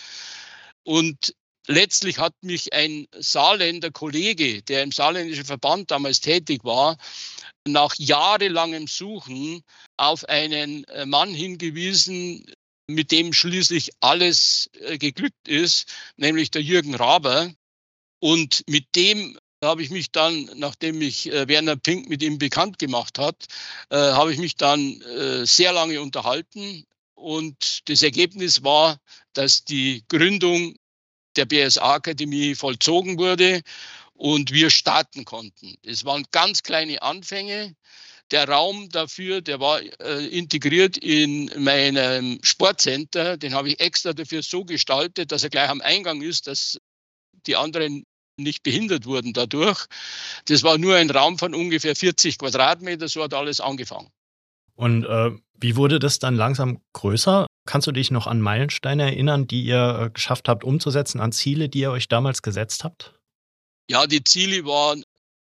Und 0.82 1.34
letztlich 1.70 2.18
hat 2.18 2.34
mich 2.42 2.72
ein 2.72 3.06
Saarländer 3.16 3.90
Kollege, 3.90 4.62
der 4.62 4.82
im 4.82 4.92
saarländischen 4.92 5.44
Verband 5.44 5.90
damals 5.90 6.20
tätig 6.20 6.64
war, 6.64 6.98
nach 7.66 7.94
jahrelangem 7.96 8.86
Suchen 8.86 9.62
auf 9.96 10.28
einen 10.28 10.84
äh, 10.84 11.06
Mann 11.06 11.32
hingewiesen, 11.32 12.44
mit 12.88 13.12
dem 13.12 13.32
schließlich 13.32 13.90
alles 14.00 14.68
äh, 14.80 14.98
geglückt 14.98 15.46
ist, 15.46 15.86
nämlich 16.16 16.50
der 16.50 16.62
Jürgen 16.62 16.94
Raber. 16.94 17.52
Und 18.20 18.64
mit 18.66 18.86
dem 18.96 19.38
habe 19.62 19.82
ich 19.82 19.90
mich 19.90 20.10
dann, 20.10 20.50
nachdem 20.56 20.98
mich 20.98 21.30
äh, 21.30 21.46
Werner 21.46 21.76
Pink 21.76 22.08
mit 22.08 22.22
ihm 22.22 22.38
bekannt 22.38 22.78
gemacht 22.78 23.18
hat, 23.18 23.46
habe 23.90 24.32
ich 24.32 24.38
mich 24.38 24.56
dann 24.56 25.02
sehr 25.44 25.72
lange 25.72 26.00
unterhalten. 26.00 26.86
Und 27.14 27.88
das 27.88 28.02
Ergebnis 28.02 28.62
war, 28.62 28.98
dass 29.34 29.64
die 29.64 30.04
Gründung 30.08 30.76
der 31.40 31.46
BSA-Akademie 31.46 32.54
vollzogen 32.54 33.18
wurde 33.18 33.62
und 34.12 34.52
wir 34.52 34.68
starten 34.68 35.24
konnten. 35.24 35.76
Es 35.82 36.04
waren 36.04 36.24
ganz 36.30 36.62
kleine 36.62 37.00
Anfänge. 37.02 37.74
Der 38.30 38.46
Raum 38.48 38.90
dafür, 38.90 39.40
der 39.40 39.58
war 39.58 39.80
äh, 39.80 40.26
integriert 40.26 40.96
in 40.98 41.50
meinem 41.56 42.38
Sportcenter. 42.42 43.36
Den 43.38 43.54
habe 43.54 43.70
ich 43.70 43.80
extra 43.80 44.12
dafür 44.12 44.42
so 44.42 44.64
gestaltet, 44.64 45.32
dass 45.32 45.42
er 45.42 45.50
gleich 45.50 45.70
am 45.70 45.80
Eingang 45.80 46.22
ist, 46.22 46.46
dass 46.46 46.78
die 47.46 47.56
anderen 47.56 48.04
nicht 48.36 48.62
behindert 48.62 49.06
wurden 49.06 49.32
dadurch. 49.32 49.86
Das 50.44 50.62
war 50.62 50.78
nur 50.78 50.96
ein 50.96 51.10
Raum 51.10 51.38
von 51.38 51.54
ungefähr 51.54 51.96
40 51.96 52.38
Quadratmeter, 52.38 53.08
so 53.08 53.22
hat 53.22 53.34
alles 53.34 53.60
angefangen. 53.60 54.10
Und 54.80 55.04
äh, 55.04 55.32
wie 55.58 55.76
wurde 55.76 55.98
das 55.98 56.20
dann 56.20 56.36
langsam 56.36 56.80
größer? 56.94 57.46
Kannst 57.66 57.86
du 57.86 57.92
dich 57.92 58.10
noch 58.10 58.26
an 58.26 58.40
Meilensteine 58.40 59.02
erinnern, 59.02 59.46
die 59.46 59.62
ihr 59.62 60.06
äh, 60.06 60.10
geschafft 60.10 60.48
habt 60.48 60.64
umzusetzen, 60.64 61.20
an 61.20 61.32
Ziele, 61.32 61.68
die 61.68 61.80
ihr 61.80 61.90
euch 61.90 62.08
damals 62.08 62.40
gesetzt 62.40 62.82
habt? 62.82 63.12
Ja, 63.90 64.06
die 64.06 64.24
Ziele 64.24 64.64
waren 64.64 65.02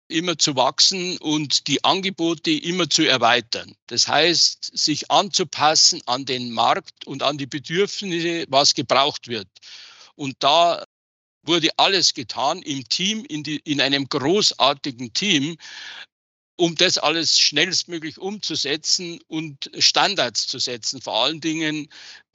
immer 0.09 0.38
zu 0.38 0.57
wachsen 0.57 1.17
und 1.19 1.67
die 1.67 1.81
Angebote 1.85 2.51
immer 2.51 2.89
zu 2.89 3.07
erweitern. 3.07 3.73
Das 3.88 4.09
heißt, 4.09 4.77
sich 4.77 5.09
anzupassen 5.09 6.01
an 6.07 6.25
den 6.25 6.51
Markt 6.51 7.07
und 7.07 7.23
an 7.23 7.38
die 7.38 7.47
Bedürfnisse, 7.47 8.43
was 8.50 8.73
gebraucht 8.75 9.29
wird. 9.29 9.47
Und 10.15 10.35
da 10.39 10.83
wurde 11.43 11.69
alles 11.77 12.13
getan 12.13 12.61
im 12.63 12.83
Team, 12.89 13.23
in, 13.29 13.43
die, 13.43 13.61
in 13.63 13.79
einem 13.79 14.09
großartigen 14.09 15.13
Team, 15.13 15.55
um 16.62 16.75
das 16.75 17.00
alles 17.00 17.39
schnellstmöglich 17.39 18.20
umzusetzen 18.20 19.20
und 19.27 19.72
Standards 19.80 20.46
zu 20.46 20.60
setzen, 20.60 21.01
vor 21.01 21.24
allen 21.24 21.41
Dingen, 21.41 21.88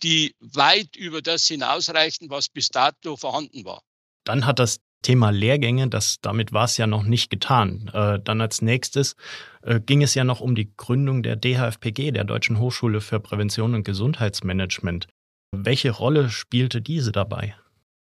die 0.02 0.35
weit 0.40 0.97
über 0.97 1.23
das 1.23 1.47
hinausreichten, 1.47 2.28
was 2.28 2.49
bis 2.49 2.71
dato 2.71 3.16
vorhanden 3.16 3.64
war. 3.64 3.83
Dann 4.25 4.45
hat 4.45 4.59
das 4.59 4.80
Thema 5.02 5.30
Lehrgänge, 5.30 5.87
das, 5.87 6.16
damit 6.23 6.52
war 6.52 6.64
es 6.64 6.76
ja 6.76 6.88
noch 6.88 7.04
nicht 7.04 7.30
getan. 7.30 7.88
Äh, 7.95 8.18
dann 8.18 8.40
als 8.40 8.62
nächstes 8.62 9.14
äh, 9.62 9.78
ging 9.78 10.02
es 10.02 10.16
ja 10.16 10.25
noch 10.25 10.40
um 10.40 10.56
die 10.56 10.73
Gründung 10.76 11.23
der 11.23 11.37
DHFPG, 11.37 12.11
der 12.11 12.25
Deutschen 12.25 12.59
Hochschule 12.59 13.00
für 13.00 13.21
Prävention 13.21 13.76
und 13.76 13.85
Gesundheitsmanagement. 13.85 15.06
Welche 15.52 15.92
Rolle 15.92 16.30
spielte 16.30 16.83
diese 16.83 17.12
dabei? 17.12 17.54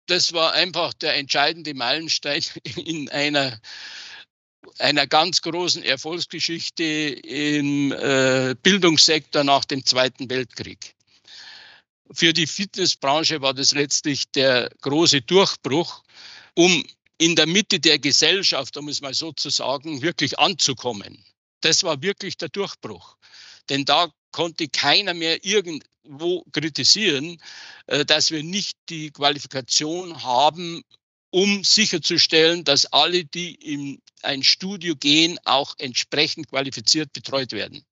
Das 0.08 0.34
war 0.34 0.54
einfach 0.54 0.96
der 0.96 1.18
entscheidende 1.18 1.76
Meilenstein 1.76 2.42
in 2.84 3.10
einer 3.10 3.60
einer 4.80 5.08
ganz 5.08 5.42
großen 5.42 5.84
Erfolgsgeschichte 5.84 6.84
im 6.84 7.92
äh, 7.92 8.56
Bildungssektor 8.62 9.44
nach 9.44 9.66
dem 9.66 9.86
Zweiten 9.86 10.30
Weltkrieg. 10.30 10.96
Für 12.12 12.34
die 12.34 12.48
Fitnessbranche 12.48 13.42
war 13.42 13.54
das 13.54 13.74
letztlich 13.74 14.30
der 14.32 14.70
große 14.82 15.22
Durchbruch, 15.22 16.04
um 16.54 16.84
in 17.18 17.36
der 17.36 17.48
Mitte 17.48 17.80
der 17.80 18.00
Gesellschaft, 18.00 18.78
um 18.78 18.90
es 18.90 19.02
mal 19.02 19.14
so 19.14 19.32
zu 19.32 19.50
sagen, 19.50 20.02
wirklich 20.02 20.38
anzukommen. 20.38 21.24
Das 21.62 21.84
war 21.84 22.02
wirklich 22.02 22.38
der 22.38 22.50
Durchbruch. 22.50 23.18
Denn 23.70 23.86
da 23.86 24.12
konnte 24.32 24.68
keiner 24.68 25.14
mehr 25.14 25.44
irgendwo 25.44 26.44
kritisieren, 26.52 27.42
äh, 27.88 28.06
dass 28.06 28.32
wir 28.32 28.44
nicht 28.44 28.78
die 28.90 29.12
Qualifikation 29.12 30.24
haben, 30.24 30.84
um 31.36 31.66
sicherzustellen, 31.66 32.64
dass 32.64 32.86
alle, 32.86 33.26
die 33.26 33.56
in 33.56 34.02
ein 34.22 34.42
Studio 34.42 34.96
gehen, 34.96 35.38
auch 35.44 35.76
entsprechend 35.80 36.48
qualifiziert 36.48 37.12
betreut 37.12 37.52
werden. 37.52 37.84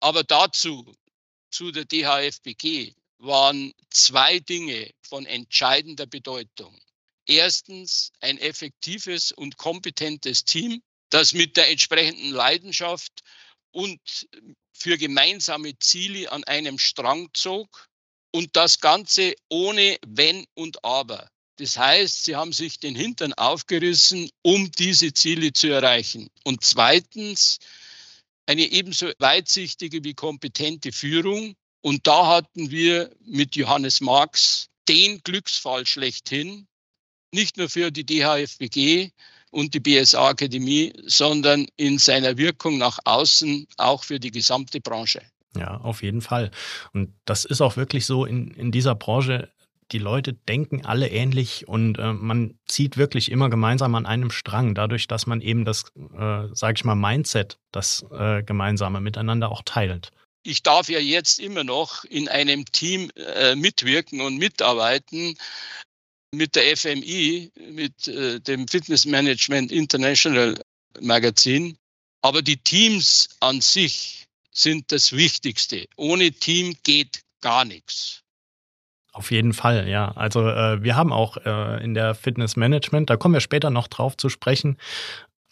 Aber 0.00 0.22
dazu, 0.22 0.94
zu 1.50 1.72
der 1.72 1.86
DHFBG, 1.86 2.92
waren 3.16 3.72
zwei 3.88 4.38
Dinge 4.40 4.90
von 5.00 5.24
entscheidender 5.24 6.04
Bedeutung. 6.04 6.78
Erstens 7.24 8.12
ein 8.20 8.36
effektives 8.36 9.32
und 9.32 9.56
kompetentes 9.56 10.44
Team, 10.44 10.82
das 11.08 11.32
mit 11.32 11.56
der 11.56 11.70
entsprechenden 11.70 12.32
Leidenschaft 12.32 13.22
und 13.70 14.28
für 14.74 14.98
gemeinsame 14.98 15.78
Ziele 15.78 16.30
an 16.30 16.44
einem 16.44 16.78
Strang 16.78 17.30
zog 17.32 17.88
und 18.30 18.56
das 18.56 18.78
Ganze 18.78 19.34
ohne 19.48 19.96
Wenn 20.06 20.44
und 20.52 20.84
Aber. 20.84 21.30
Das 21.60 21.76
heißt, 21.76 22.24
sie 22.24 22.36
haben 22.36 22.54
sich 22.54 22.80
den 22.80 22.94
Hintern 22.94 23.34
aufgerissen, 23.34 24.30
um 24.40 24.72
diese 24.72 25.12
Ziele 25.12 25.52
zu 25.52 25.68
erreichen. 25.68 26.30
Und 26.42 26.64
zweitens 26.64 27.58
eine 28.46 28.62
ebenso 28.62 29.12
weitsichtige 29.18 30.02
wie 30.02 30.14
kompetente 30.14 30.90
Führung. 30.90 31.54
Und 31.82 32.06
da 32.06 32.28
hatten 32.28 32.70
wir 32.70 33.10
mit 33.26 33.56
Johannes 33.56 34.00
Marx 34.00 34.68
den 34.88 35.20
Glücksfall 35.22 35.84
schlechthin, 35.84 36.66
nicht 37.30 37.58
nur 37.58 37.68
für 37.68 37.90
die 37.90 38.06
DHFBG 38.06 39.10
und 39.50 39.74
die 39.74 39.80
BSA 39.80 40.30
Akademie, 40.30 40.94
sondern 41.04 41.66
in 41.76 41.98
seiner 41.98 42.38
Wirkung 42.38 42.78
nach 42.78 42.98
außen 43.04 43.66
auch 43.76 44.02
für 44.02 44.18
die 44.18 44.30
gesamte 44.30 44.80
Branche. 44.80 45.20
Ja, 45.54 45.76
auf 45.76 46.02
jeden 46.02 46.22
Fall. 46.22 46.50
Und 46.94 47.12
das 47.26 47.44
ist 47.44 47.60
auch 47.60 47.76
wirklich 47.76 48.06
so 48.06 48.24
in, 48.24 48.50
in 48.52 48.72
dieser 48.72 48.94
Branche. 48.94 49.52
Die 49.92 49.98
Leute 49.98 50.34
denken 50.34 50.84
alle 50.84 51.08
ähnlich 51.08 51.66
und 51.66 51.98
äh, 51.98 52.12
man 52.12 52.58
zieht 52.66 52.96
wirklich 52.96 53.30
immer 53.30 53.50
gemeinsam 53.50 53.94
an 53.94 54.06
einem 54.06 54.30
Strang, 54.30 54.74
dadurch, 54.74 55.08
dass 55.08 55.26
man 55.26 55.40
eben 55.40 55.64
das, 55.64 55.84
äh, 55.96 56.46
sage 56.52 56.74
ich 56.76 56.84
mal, 56.84 56.94
Mindset, 56.94 57.58
das 57.72 58.04
äh, 58.12 58.42
gemeinsame 58.42 59.00
miteinander 59.00 59.50
auch 59.50 59.62
teilt. 59.64 60.12
Ich 60.42 60.62
darf 60.62 60.88
ja 60.88 61.00
jetzt 61.00 61.38
immer 61.40 61.64
noch 61.64 62.04
in 62.04 62.28
einem 62.28 62.64
Team 62.66 63.10
äh, 63.16 63.54
mitwirken 63.56 64.20
und 64.20 64.38
mitarbeiten, 64.38 65.36
mit 66.32 66.54
der 66.54 66.76
FMI, 66.76 67.50
mit 67.72 68.08
äh, 68.08 68.40
dem 68.40 68.68
Fitness 68.68 69.04
Management 69.04 69.72
International 69.72 70.60
Magazin. 71.00 71.76
Aber 72.22 72.42
die 72.42 72.56
Teams 72.56 73.28
an 73.40 73.60
sich 73.60 74.26
sind 74.52 74.92
das 74.92 75.12
Wichtigste. 75.12 75.86
Ohne 75.96 76.30
Team 76.30 76.76
geht 76.82 77.22
gar 77.40 77.64
nichts. 77.64 78.22
Auf 79.20 79.30
jeden 79.30 79.52
Fall, 79.52 79.86
ja. 79.86 80.12
Also 80.12 80.48
äh, 80.48 80.82
wir 80.82 80.96
haben 80.96 81.12
auch 81.12 81.36
äh, 81.36 81.84
in 81.84 81.92
der 81.92 82.14
Fitness 82.14 82.56
Management, 82.56 83.10
da 83.10 83.18
kommen 83.18 83.34
wir 83.34 83.42
später 83.42 83.68
noch 83.68 83.86
drauf 83.86 84.16
zu 84.16 84.30
sprechen, 84.30 84.78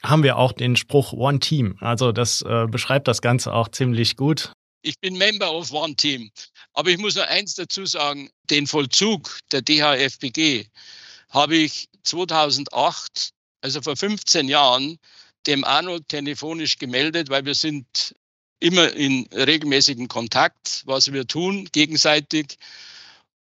haben 0.02 0.22
wir 0.22 0.38
auch 0.38 0.52
den 0.52 0.75
Spruch 0.75 1.12
One 1.12 1.38
Team. 1.38 1.76
Also 1.80 2.10
das 2.10 2.40
äh, 2.40 2.64
beschreibt 2.66 3.08
das 3.08 3.20
Ganze 3.20 3.52
auch 3.52 3.68
ziemlich 3.68 4.16
gut. 4.16 4.52
Ich 4.80 4.98
bin 5.00 5.18
Member 5.18 5.52
of 5.52 5.70
One 5.70 5.94
Team. 5.96 6.30
Aber 6.72 6.88
ich 6.88 6.96
muss 6.96 7.16
noch 7.16 7.26
eins 7.26 7.56
dazu 7.56 7.84
sagen, 7.84 8.30
den 8.48 8.66
Vollzug 8.66 9.38
der 9.52 9.60
DHFBG 9.60 10.64
habe 11.28 11.56
ich 11.56 11.90
2008, 12.04 13.32
also 13.60 13.82
vor 13.82 13.96
15 13.96 14.48
Jahren, 14.48 14.96
dem 15.46 15.62
Arnold 15.62 16.08
telefonisch 16.08 16.78
gemeldet, 16.78 17.28
weil 17.28 17.44
wir 17.44 17.54
sind 17.54 18.14
immer 18.60 18.90
in 18.94 19.28
regelmäßigen 19.34 20.08
Kontakt, 20.08 20.84
was 20.87 21.12
wir 21.12 21.26
tun, 21.26 21.68
gegenseitig. 21.72 22.56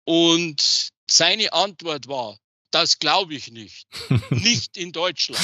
Und 0.06 0.90
seine 1.10 1.54
Antwort 1.54 2.08
war, 2.08 2.38
das 2.72 3.00
glaube 3.00 3.36
ich 3.36 3.52
nicht. 3.52 3.88
nicht 4.30 4.78
in 4.78 4.92
Deutschland. 4.92 5.42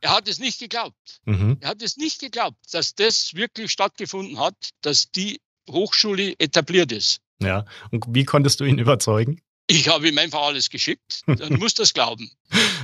Er 0.00 0.10
hat 0.10 0.26
es 0.26 0.38
nicht 0.38 0.58
geglaubt. 0.58 1.20
Mhm. 1.24 1.58
Er 1.60 1.70
hat 1.70 1.82
es 1.82 1.96
nicht 1.96 2.20
geglaubt, 2.20 2.56
dass 2.72 2.94
das 2.94 3.34
wirklich 3.34 3.70
stattgefunden 3.70 4.38
hat, 4.38 4.56
dass 4.80 5.10
die 5.12 5.40
Hochschule 5.70 6.34
etabliert 6.38 6.92
ist. 6.92 7.20
Ja, 7.40 7.64
und 7.90 8.04
wie 8.08 8.24
konntest 8.24 8.60
du 8.60 8.64
ihn 8.64 8.78
überzeugen? 8.78 9.40
Ich 9.66 9.88
habe 9.88 10.08
ihm 10.08 10.18
einfach 10.18 10.42
alles 10.42 10.70
geschickt. 10.70 11.22
Dann 11.26 11.54
muss 11.58 11.74
das 11.74 11.92
glauben. 11.94 12.30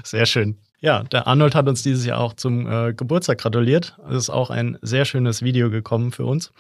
Sehr 0.05 0.27
schön. 0.27 0.59
Ja, 0.81 1.03
der 1.03 1.27
Arnold 1.27 1.55
hat 1.55 1.69
uns 1.69 1.83
dieses 1.83 2.07
Jahr 2.07 2.19
auch 2.21 2.33
zum 2.35 2.67
äh, 2.67 2.95
Geburtstag 2.95 3.39
gratuliert. 3.39 3.99
Es 4.09 4.17
ist 4.17 4.31
auch 4.31 4.49
ein 4.49 4.79
sehr 4.81 5.05
schönes 5.05 5.43
Video 5.43 5.71
gekommen 5.71 6.11
für 6.11 6.25
uns. 6.25 6.53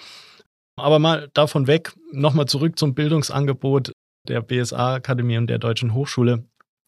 Aber 0.81 0.99
mal 0.99 1.31
davon 1.35 1.67
weg, 1.67 1.93
nochmal 2.13 2.47
zurück 2.47 2.79
zum 2.79 2.95
Bildungsangebot 2.95 3.93
der 4.29 4.43
BSA-Akademie 4.43 5.39
und 5.39 5.47
der 5.47 5.59
Deutschen 5.59 5.95
Hochschule. 5.95 6.45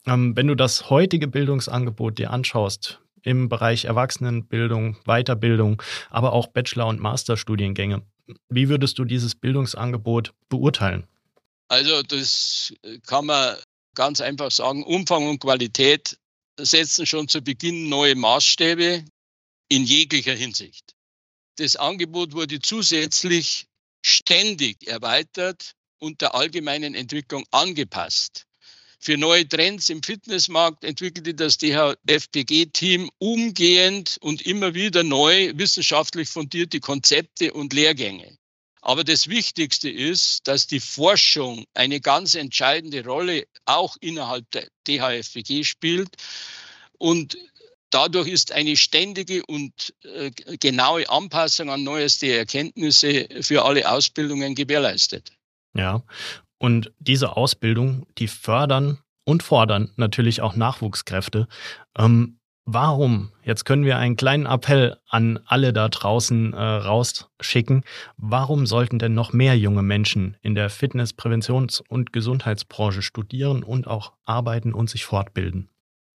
Ähm, 0.06 0.36
wenn 0.36 0.48
du 0.48 0.54
das 0.54 0.90
heutige 0.90 1.28
Bildungsangebot 1.28 2.18
dir 2.18 2.30
anschaust, 2.30 3.00
im 3.22 3.48
Bereich 3.48 3.84
Erwachsenenbildung, 3.84 4.96
Weiterbildung, 5.04 5.80
aber 6.10 6.32
auch 6.32 6.48
Bachelor- 6.48 6.88
und 6.88 7.00
Masterstudiengänge, 7.00 8.02
wie 8.48 8.68
würdest 8.68 8.98
du 8.98 9.04
dieses 9.04 9.34
Bildungsangebot 9.34 10.32
beurteilen? 10.48 11.06
Also 11.68 12.02
das 12.02 12.74
kann 13.06 13.26
man 13.26 13.56
ganz 13.94 14.20
einfach 14.20 14.50
sagen, 14.50 14.82
Umfang 14.84 15.28
und 15.28 15.40
Qualität 15.40 16.18
setzen 16.58 17.06
schon 17.06 17.28
zu 17.28 17.40
Beginn 17.40 17.88
neue 17.88 18.14
Maßstäbe 18.14 19.04
in 19.68 19.84
jeglicher 19.84 20.34
Hinsicht. 20.34 20.92
Das 21.56 21.76
Angebot 21.76 22.32
wurde 22.32 22.60
zusätzlich 22.60 23.66
ständig 24.02 24.86
erweitert 24.86 25.72
und 25.98 26.20
der 26.20 26.34
allgemeinen 26.34 26.94
Entwicklung 26.94 27.44
angepasst. 27.50 28.44
Für 28.98 29.16
neue 29.16 29.48
Trends 29.48 29.88
im 29.88 30.02
Fitnessmarkt 30.02 30.84
entwickelte 30.84 31.34
das 31.34 31.58
DHFPG-Team 31.58 33.10
umgehend 33.18 34.16
und 34.20 34.42
immer 34.42 34.74
wieder 34.74 35.02
neu 35.02 35.52
wissenschaftlich 35.56 36.28
fundierte 36.28 36.78
Konzepte 36.78 37.52
und 37.52 37.72
Lehrgänge. 37.72 38.36
Aber 38.80 39.04
das 39.04 39.28
Wichtigste 39.28 39.90
ist, 39.90 40.46
dass 40.46 40.66
die 40.66 40.80
Forschung 40.80 41.64
eine 41.74 42.00
ganz 42.00 42.34
entscheidende 42.34 43.04
Rolle 43.04 43.44
auch 43.64 43.96
innerhalb 44.00 44.48
der 44.50 44.68
DHFPG 44.86 45.64
spielt. 45.64 46.14
Und 46.98 47.36
dadurch 47.92 48.28
ist 48.28 48.52
eine 48.52 48.76
ständige 48.76 49.44
und 49.46 49.94
äh, 50.02 50.30
genaue 50.58 51.08
Anpassung 51.08 51.70
an 51.70 51.84
neueste 51.84 52.36
Erkenntnisse 52.36 53.28
für 53.40 53.64
alle 53.64 53.90
Ausbildungen 53.90 54.54
gewährleistet. 54.54 55.32
Ja, 55.76 56.02
und 56.58 56.92
diese 56.98 57.36
Ausbildung, 57.36 58.06
die 58.18 58.28
fördern 58.28 58.98
und 59.24 59.42
fordern 59.42 59.90
natürlich 59.96 60.42
auch 60.42 60.54
Nachwuchskräfte. 60.54 61.48
Ähm, 61.98 62.38
warum, 62.64 63.32
jetzt 63.44 63.64
können 63.64 63.84
wir 63.84 63.98
einen 63.98 64.16
kleinen 64.16 64.46
Appell 64.46 64.96
an 65.08 65.40
alle 65.46 65.72
da 65.72 65.88
draußen 65.88 66.52
äh, 66.52 66.56
rausschicken, 66.56 67.84
warum 68.16 68.66
sollten 68.66 68.98
denn 68.98 69.14
noch 69.14 69.32
mehr 69.32 69.58
junge 69.58 69.82
Menschen 69.82 70.36
in 70.42 70.54
der 70.54 70.70
Fitness-, 70.70 71.14
Präventions- 71.14 71.82
und 71.88 72.12
Gesundheitsbranche 72.12 73.02
studieren 73.02 73.62
und 73.62 73.86
auch 73.86 74.12
arbeiten 74.24 74.72
und 74.72 74.90
sich 74.90 75.04
fortbilden? 75.04 75.71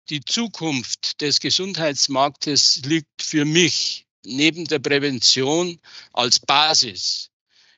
Die 0.09 0.23
Zukunft 0.23 1.19
des 1.19 1.41
Gesundheitsmarktes 1.41 2.81
liegt 2.85 3.21
für 3.21 3.43
mich 3.43 4.05
neben 4.23 4.63
der 4.63 4.79
Prävention 4.79 5.81
als 6.13 6.39
Basis 6.39 7.29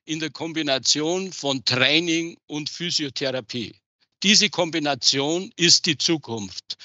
in 0.06 0.20
der 0.20 0.30
Kombination 0.30 1.34
von 1.34 1.66
Training 1.66 2.38
und 2.46 2.70
Physiotherapie. 2.70 3.76
Diese 4.22 4.52
Kombination 4.52 5.52
ist 5.56 5.88
die 5.88 5.98
Zukunft. 5.98 6.78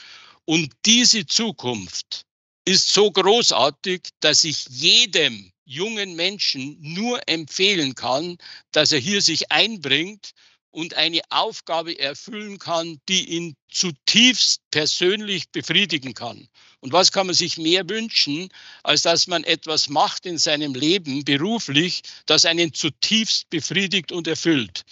Und 0.47 0.73
diese 0.87 1.27
Zukunft 1.27 2.25
ist 2.65 2.89
so 2.89 3.11
großartig, 3.11 4.01
dass 4.21 4.45
ich 4.45 4.67
jedem 4.71 5.53
jungen 5.67 6.17
Menschen 6.17 6.79
nur 6.81 7.21
empfehlen 7.29 7.95
kann, 7.95 8.39
dass 8.73 8.93
er 8.93 8.99
hier 8.99 9.21
sich 9.21 9.53
einbringt 9.53 10.33
und 10.75 10.95
eine 10.95 11.21
Aufgabe 11.31 11.97
erfüllen 11.99 12.59
kann, 12.59 12.99
die 13.09 13.25
ihn 13.31 13.55
zutiefst 13.71 14.61
persönlich 14.73 15.49
befriedigen 15.51 16.15
kann. 16.15 16.49
Und 16.81 16.93
was 16.93 17.13
kann 17.13 17.29
man 17.29 17.35
sich 17.35 17.59
mehr 17.59 17.89
wünschen, 17.89 18.49
als 18.83 19.03
dass 19.03 19.29
man 19.29 19.45
etwas 19.45 19.89
macht 19.89 20.27
in 20.27 20.37
seinem 20.37 20.75
Leben 20.75 21.25
beruflich, 21.25 22.03
das 22.27 22.45
einen 22.45 22.75
zutiefst 22.75 23.49
befriedigt 23.51 24.11
und 24.11 24.27
erfüllt? 24.27 24.83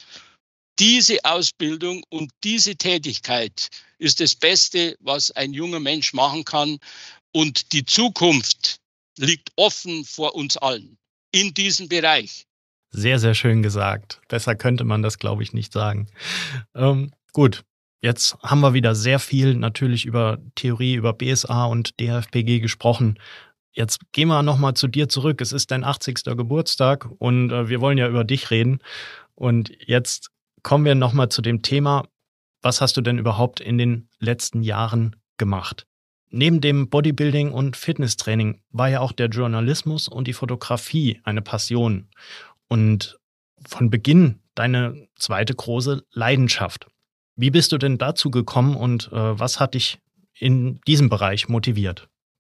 Diese 0.79 1.25
Ausbildung 1.25 2.05
und 2.11 2.31
diese 2.45 2.77
Tätigkeit 2.77 3.69
ist 3.99 4.21
das 4.21 4.37
Beste, 4.37 4.97
was 5.01 5.33
ein 5.33 5.53
junger 5.53 5.81
Mensch 5.81 6.13
machen 6.13 6.45
kann. 6.45 6.79
Und 7.33 7.73
die 7.73 7.85
Zukunft 7.85 8.77
liegt 9.19 9.51
offen 9.57 10.05
vor 10.05 10.37
uns 10.37 10.57
allen 10.57 10.97
in 11.33 11.53
diesem 11.55 11.89
Bereich. 11.89 12.47
Sehr, 12.93 13.19
sehr 13.19 13.35
schön 13.35 13.63
gesagt. 13.63 14.21
Besser 14.29 14.55
könnte 14.55 14.85
man 14.85 15.03
das, 15.03 15.19
glaube 15.19 15.43
ich, 15.43 15.55
nicht 15.55 15.73
sagen. 15.73 16.09
Ähm, 16.75 17.11
gut, 17.33 17.65
jetzt 18.03 18.37
haben 18.43 18.61
wir 18.61 18.75
wieder 18.75 18.95
sehr 18.95 19.19
viel 19.19 19.55
natürlich 19.55 20.05
über 20.05 20.39
Theorie, 20.55 20.95
über 20.95 21.15
BSA 21.15 21.65
und 21.65 21.99
DFPG 21.99 22.61
gesprochen. 22.61 23.19
Jetzt 23.73 24.01
gehen 24.13 24.29
wir 24.29 24.43
nochmal 24.43 24.75
zu 24.75 24.89
dir 24.89 25.09
zurück. 25.09 25.41
Es 25.41 25.53
ist 25.53 25.71
dein 25.71 25.85
80. 25.85 26.25
Geburtstag 26.37 27.09
und 27.19 27.51
äh, 27.51 27.71
wir 27.71 27.81
wollen 27.81 27.97
ja 27.97 28.09
über 28.09 28.25
dich 28.25 28.51
reden. 28.51 28.81
Und 29.35 29.73
jetzt 29.87 30.29
kommen 30.63 30.85
wir 30.85 30.95
nochmal 30.95 31.31
zu 31.31 31.41
dem 31.41 31.63
Thema, 31.63 32.05
was 32.61 32.83
hast 32.83 32.99
du 32.99 33.01
denn 33.01 33.19
überhaupt 33.19 33.61
in 33.61 33.79
den 33.79 34.11
letzten 34.19 34.63
Jahren 34.63 35.17
gemacht? 35.39 35.87
Neben 36.29 36.61
dem 36.61 36.89
Bodybuilding 36.89 37.53
und 37.53 37.77
Fitnesstraining 37.77 38.63
war 38.71 38.89
ja 38.89 39.01
auch 39.01 39.13
der 39.13 39.29
Journalismus 39.29 40.09
und 40.09 40.27
die 40.27 40.33
Fotografie 40.33 41.21
eine 41.25 41.43
Passion 41.43 42.09
und 42.73 43.19
von 43.69 43.91
Beginn 43.91 44.41
deine 44.55 45.07
zweite 45.17 45.55
große 45.55 46.07
Leidenschaft. 46.13 46.87
Wie 47.37 47.51
bist 47.51 47.71
du 47.73 47.77
denn 47.77 47.99
dazu 47.99 48.31
gekommen 48.31 48.77
und 48.77 49.09
äh, 49.13 49.39
was 49.39 49.61
hat 49.61 49.75
dich 49.75 49.99
in 50.39 50.81
diesem 50.87 51.11
Bereich 51.11 51.49
motiviert? 51.49 52.09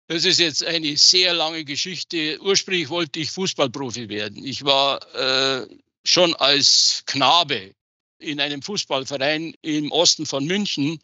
Das 0.07 0.25
ist 0.25 0.39
jetzt 0.39 0.65
eine 0.65 0.97
sehr 0.97 1.35
lange 1.35 1.65
Geschichte. 1.65 2.39
Ursprünglich 2.41 2.91
wollte 2.91 3.19
ich 3.19 3.33
Fußballprofi 3.33 4.09
werden. 4.09 4.45
Ich 4.45 4.65
war 4.65 5.01
äh, 5.17 5.67
schon 6.05 6.33
als 6.35 7.03
Knabe 7.07 7.73
in 8.21 8.39
einem 8.39 8.63
Fußballverein 8.63 9.55
im 9.63 9.91
Osten 9.91 10.27
von 10.27 10.45
München 10.45 11.01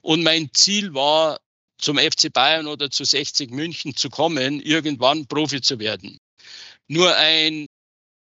und 0.00 0.22
mein 0.22 0.48
Ziel 0.54 0.94
war, 0.94 1.38
zum 1.76 1.98
FC 1.98 2.32
Bayern 2.32 2.66
oder 2.66 2.90
zu 2.90 3.04
60 3.04 3.50
München 3.50 3.94
zu 3.94 4.08
kommen, 4.08 4.60
irgendwann 4.62 5.26
Profi 5.26 5.60
zu 5.60 5.78
werden. 5.78 6.18
Nur 6.88 7.14
ein 7.14 7.66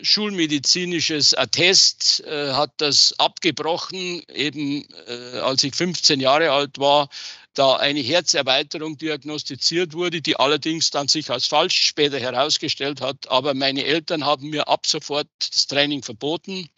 schulmedizinisches 0.02 1.34
Attest 1.34 2.24
äh, 2.26 2.54
hat 2.54 2.72
das 2.78 3.14
abgebrochen, 3.18 4.22
eben 4.34 4.86
äh, 5.08 5.40
als 5.40 5.64
ich 5.64 5.76
15 5.76 6.20
Jahre 6.20 6.52
alt 6.52 6.80
war, 6.80 7.10
da 7.56 7.78
eine 7.78 8.02
Herzerweiterung 8.02 8.98
diagnostiziert 8.98 9.94
wurde, 9.94 10.22
die 10.22 10.36
allerdings 10.36 10.92
dann 10.92 11.08
sich 11.08 11.30
als 11.30 11.48
falsch 11.48 11.88
später 11.88 12.20
herausgestellt 12.20 13.02
hat. 13.02 13.30
Aber 13.30 13.54
meine 13.54 13.86
Eltern 13.86 14.26
haben 14.26 14.50
mir 14.50 14.68
ab 14.68 14.86
sofort 14.86 15.28
das 15.40 15.68
Training 15.68 16.04
verboten. 16.04 16.70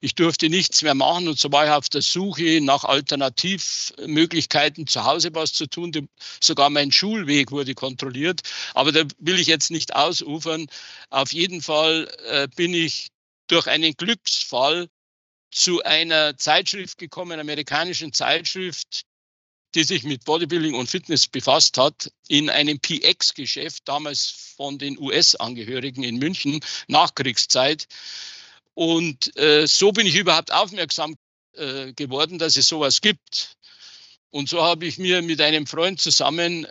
Ich 0.00 0.14
durfte 0.14 0.48
nichts 0.48 0.82
mehr 0.82 0.94
machen 0.94 1.28
und 1.28 1.38
so 1.38 1.52
war 1.52 1.66
ich 1.66 1.72
auf 1.72 1.88
der 1.88 2.02
Suche 2.02 2.60
nach 2.62 2.84
Alternativmöglichkeiten, 2.84 4.86
zu 4.86 5.04
Hause 5.04 5.30
was 5.34 5.52
zu 5.52 5.66
tun. 5.66 6.08
Sogar 6.40 6.70
mein 6.70 6.92
Schulweg 6.92 7.50
wurde 7.50 7.74
kontrolliert. 7.74 8.40
Aber 8.74 8.92
da 8.92 9.02
will 9.18 9.38
ich 9.38 9.48
jetzt 9.48 9.70
nicht 9.70 9.94
ausufern. 9.94 10.66
Auf 11.10 11.32
jeden 11.32 11.60
Fall 11.60 12.08
äh, 12.28 12.48
bin 12.54 12.72
ich 12.72 13.08
durch 13.48 13.66
einen 13.66 13.94
Glücksfall 13.94 14.88
zu 15.50 15.82
einer 15.82 16.36
Zeitschrift 16.36 16.98
gekommen, 16.98 17.32
einer 17.32 17.42
amerikanischen 17.42 18.12
Zeitschrift, 18.12 19.04
die 19.74 19.84
sich 19.84 20.04
mit 20.04 20.24
Bodybuilding 20.24 20.74
und 20.74 20.90
Fitness 20.90 21.26
befasst 21.26 21.78
hat, 21.78 22.10
in 22.28 22.50
einem 22.50 22.80
PX-Geschäft, 22.80 23.82
damals 23.86 24.54
von 24.56 24.78
den 24.78 24.98
US-Angehörigen 24.98 26.02
in 26.02 26.16
München, 26.16 26.60
Nachkriegszeit. 26.88 27.86
Und 28.74 29.36
äh, 29.36 29.66
so 29.66 29.92
bin 29.92 30.06
ich 30.06 30.16
überhaupt 30.16 30.52
aufmerksam 30.52 31.14
äh, 31.54 31.92
geworden, 31.92 32.38
dass 32.38 32.56
es 32.56 32.68
sowas 32.68 33.00
gibt. 33.00 33.56
Und 34.30 34.48
so 34.48 34.62
habe 34.62 34.86
ich 34.86 34.98
mir 34.98 35.22
mit 35.22 35.40
einem 35.40 35.66
Freund 35.66 36.00
zusammen 36.00 36.66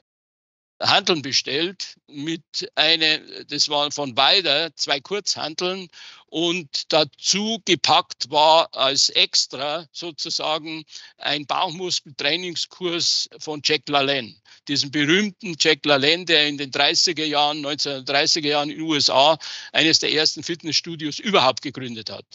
Handeln 0.81 1.21
bestellt 1.21 1.97
mit 2.07 2.71
einer, 2.75 3.19
das 3.45 3.67
waren 3.67 3.91
von 3.91 4.15
Weider, 4.15 4.73
zwei 4.75 4.99
Kurzhandeln 4.99 5.89
und 6.27 6.93
dazu 6.93 7.61
gepackt 7.65 8.29
war 8.29 8.73
als 8.73 9.09
extra 9.09 9.87
sozusagen 9.91 10.85
ein 11.17 11.45
Bauchmuskeltrainingskurs 11.45 13.29
von 13.39 13.61
Jack 13.63 13.89
LaLanne, 13.89 14.35
diesem 14.67 14.91
berühmten 14.91 15.55
Jack 15.59 15.85
LaLanne, 15.85 16.25
der 16.25 16.47
in 16.47 16.57
den 16.57 16.71
30er 16.71 17.25
Jahren, 17.25 17.65
1930er 17.65 18.47
Jahren 18.47 18.69
in 18.69 18.77
den 18.77 18.85
USA 18.85 19.37
eines 19.73 19.99
der 19.99 20.13
ersten 20.13 20.43
Fitnessstudios 20.43 21.19
überhaupt 21.19 21.61
gegründet 21.61 22.09
hat. 22.09 22.25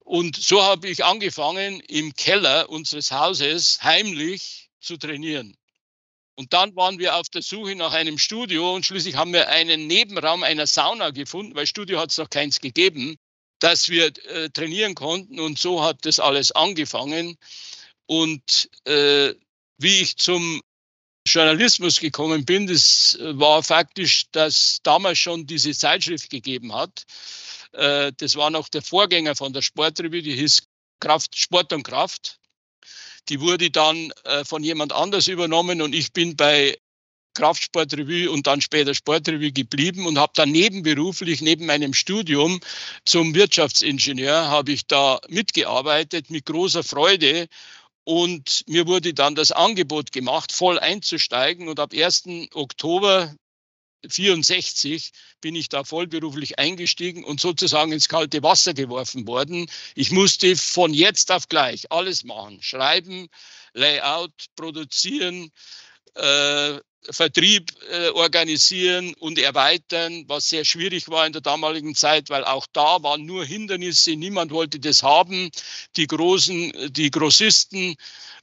Und 0.00 0.36
so 0.36 0.62
habe 0.62 0.88
ich 0.88 1.04
angefangen, 1.04 1.80
im 1.80 2.14
Keller 2.14 2.68
unseres 2.68 3.10
Hauses 3.10 3.82
heimlich 3.82 4.68
zu 4.80 4.96
trainieren. 4.98 5.56
Und 6.38 6.52
dann 6.52 6.76
waren 6.76 6.98
wir 6.98 7.16
auf 7.16 7.28
der 7.30 7.42
Suche 7.42 7.74
nach 7.74 7.92
einem 7.92 8.18
Studio 8.18 8.74
und 8.74 8.84
schließlich 8.84 9.16
haben 9.16 9.32
wir 9.32 9.48
einen 9.48 9.86
Nebenraum 9.86 10.42
einer 10.42 10.66
Sauna 10.66 11.10
gefunden, 11.10 11.54
weil 11.54 11.66
Studio 11.66 11.98
hat 11.98 12.10
es 12.10 12.18
noch 12.18 12.28
keins 12.28 12.60
gegeben, 12.60 13.16
dass 13.58 13.88
wir 13.88 14.12
äh, 14.28 14.50
trainieren 14.50 14.94
konnten. 14.94 15.40
Und 15.40 15.58
so 15.58 15.82
hat 15.82 16.04
das 16.04 16.20
alles 16.20 16.52
angefangen. 16.52 17.36
Und 18.06 18.68
äh, 18.84 19.34
wie 19.78 20.02
ich 20.02 20.16
zum 20.18 20.60
Journalismus 21.26 22.00
gekommen 22.00 22.44
bin, 22.44 22.66
das 22.66 23.18
war 23.20 23.62
faktisch, 23.62 24.26
dass 24.30 24.80
damals 24.82 25.18
schon 25.18 25.46
diese 25.46 25.72
Zeitschrift 25.72 26.30
gegeben 26.30 26.74
hat. 26.74 27.04
Äh, 27.72 28.12
das 28.16 28.36
war 28.36 28.50
noch 28.50 28.68
der 28.68 28.82
Vorgänger 28.82 29.34
von 29.34 29.52
der 29.52 29.62
Sportrevue, 29.62 30.22
die 30.22 30.34
hieß 30.34 30.64
Kraft, 31.00 31.36
Sport 31.36 31.72
und 31.72 31.82
Kraft. 31.82 32.38
Die 33.28 33.40
wurde 33.40 33.70
dann 33.70 34.12
äh, 34.24 34.44
von 34.44 34.62
jemand 34.62 34.92
anders 34.92 35.28
übernommen 35.28 35.82
und 35.82 35.94
ich 35.94 36.12
bin 36.12 36.36
bei 36.36 36.76
Kraftsportrevue 37.34 38.30
und 38.30 38.46
dann 38.46 38.60
später 38.60 38.94
Sportrevue 38.94 39.52
geblieben 39.52 40.06
und 40.06 40.18
habe 40.18 40.32
dann 40.34 40.50
nebenberuflich 40.50 41.42
neben 41.42 41.66
meinem 41.66 41.92
Studium 41.92 42.60
zum 43.04 43.34
Wirtschaftsingenieur 43.34 44.48
habe 44.48 44.72
ich 44.72 44.86
da 44.86 45.20
mitgearbeitet 45.28 46.30
mit 46.30 46.46
großer 46.46 46.82
Freude 46.82 47.46
und 48.04 48.62
mir 48.68 48.86
wurde 48.86 49.12
dann 49.12 49.34
das 49.34 49.52
Angebot 49.52 50.12
gemacht, 50.12 50.52
voll 50.52 50.78
einzusteigen 50.78 51.68
und 51.68 51.78
ab 51.78 51.92
1. 51.92 52.24
Oktober 52.54 53.34
64 54.12 55.12
bin 55.40 55.54
ich 55.54 55.68
da 55.68 55.84
vollberuflich 55.84 56.58
eingestiegen 56.58 57.24
und 57.24 57.40
sozusagen 57.40 57.92
ins 57.92 58.08
kalte 58.08 58.42
Wasser 58.42 58.74
geworfen 58.74 59.26
worden. 59.26 59.70
Ich 59.94 60.10
musste 60.10 60.56
von 60.56 60.92
jetzt 60.92 61.30
auf 61.30 61.48
gleich 61.48 61.90
alles 61.90 62.24
machen. 62.24 62.62
Schreiben, 62.62 63.28
Layout, 63.74 64.32
produzieren, 64.56 65.50
äh, 66.14 66.78
Vertrieb 67.10 67.70
äh, 67.90 68.08
organisieren 68.08 69.14
und 69.20 69.38
erweitern, 69.38 70.24
was 70.26 70.48
sehr 70.48 70.64
schwierig 70.64 71.08
war 71.08 71.26
in 71.26 71.32
der 71.32 71.42
damaligen 71.42 71.94
Zeit, 71.94 72.30
weil 72.30 72.44
auch 72.44 72.66
da 72.72 73.02
waren 73.02 73.24
nur 73.24 73.44
Hindernisse, 73.44 74.16
niemand 74.16 74.50
wollte 74.50 74.80
das 74.80 75.02
haben. 75.02 75.50
Die 75.96 76.06
großen, 76.06 76.92
die 76.92 77.10
Grossisten 77.10 77.96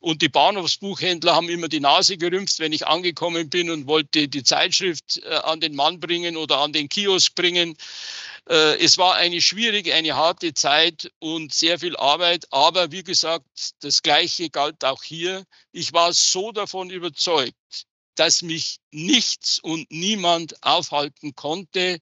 und 0.04 0.22
die 0.22 0.28
Bahnhofsbuchhändler 0.28 1.34
haben 1.34 1.48
immer 1.48 1.70
die 1.70 1.80
Nase 1.80 2.18
gerümpft, 2.18 2.60
wenn 2.60 2.74
ich 2.74 2.86
angekommen 2.86 3.50
bin 3.50 3.72
und 3.72 3.88
wollte 3.88 4.28
die 4.28 4.44
Zeitschrift 4.44 5.22
äh, 5.24 5.36
an 5.36 5.62
den 5.62 5.76
Mann 5.76 6.02
bringen 6.02 6.36
oder 6.36 6.58
an 6.58 6.74
den 6.74 6.90
Kiosk 6.90 7.36
bringen. 7.36 7.78
Äh, 8.50 8.84
es 8.84 8.98
war 8.98 9.16
eine 9.16 9.40
schwierige, 9.40 9.96
eine 9.96 10.14
harte 10.18 10.54
Zeit 10.54 11.10
und 11.20 11.54
sehr 11.54 11.80
viel 11.80 11.96
Arbeit. 11.96 12.44
Aber 12.52 12.92
wie 12.92 13.06
gesagt, 13.06 13.46
das 13.80 14.02
Gleiche 14.02 14.50
galt 14.50 14.84
auch 14.84 15.04
hier. 15.04 15.46
Ich 15.72 15.94
war 15.94 16.12
so 16.12 16.52
davon 16.52 16.90
überzeugt, 16.90 17.56
dass 18.16 18.42
mich 18.42 18.80
nichts 18.92 19.60
und 19.60 19.90
niemand 19.90 20.62
aufhalten 20.64 21.34
konnte. 21.34 22.00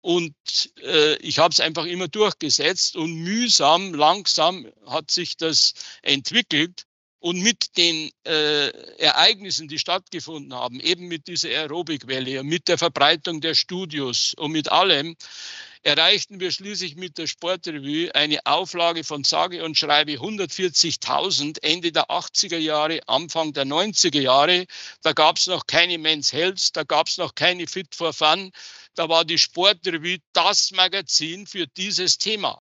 Und 0.00 0.34
äh, 0.82 1.14
ich 1.18 1.38
habe 1.38 1.52
es 1.52 1.60
einfach 1.60 1.84
immer 1.84 2.08
durchgesetzt 2.08 2.96
und 2.96 3.14
mühsam, 3.14 3.94
langsam 3.94 4.66
hat 4.84 5.12
sich 5.12 5.36
das 5.36 5.74
entwickelt. 6.02 6.85
Und 7.26 7.42
mit 7.42 7.76
den 7.76 8.12
äh, 8.24 8.68
Ereignissen, 8.98 9.66
die 9.66 9.80
stattgefunden 9.80 10.54
haben, 10.54 10.78
eben 10.78 11.08
mit 11.08 11.26
dieser 11.26 11.48
Aerobic-Welle, 11.48 12.44
mit 12.44 12.68
der 12.68 12.78
Verbreitung 12.78 13.40
der 13.40 13.56
Studios 13.56 14.32
und 14.36 14.52
mit 14.52 14.70
allem, 14.70 15.16
erreichten 15.82 16.38
wir 16.38 16.52
schließlich 16.52 16.94
mit 16.94 17.18
der 17.18 17.26
Sportrevue 17.26 18.14
eine 18.14 18.38
Auflage 18.46 19.02
von 19.02 19.24
sage 19.24 19.64
und 19.64 19.76
schreibe 19.76 20.12
140.000 20.12 21.64
Ende 21.64 21.90
der 21.90 22.10
80er 22.10 22.58
Jahre, 22.58 23.00
Anfang 23.08 23.52
der 23.52 23.66
90er 23.66 24.20
Jahre. 24.20 24.64
Da 25.02 25.12
gab 25.12 25.38
es 25.38 25.48
noch 25.48 25.66
keine 25.66 25.98
Men's 25.98 26.32
Health, 26.32 26.76
da 26.76 26.84
gab 26.84 27.08
es 27.08 27.18
noch 27.18 27.34
keine 27.34 27.66
Fit 27.66 27.92
for 27.92 28.12
Fun. 28.12 28.52
Da 28.94 29.08
war 29.08 29.24
die 29.24 29.38
Sportrevue 29.38 30.18
das 30.32 30.70
Magazin 30.70 31.48
für 31.48 31.66
dieses 31.66 32.18
Thema. 32.18 32.60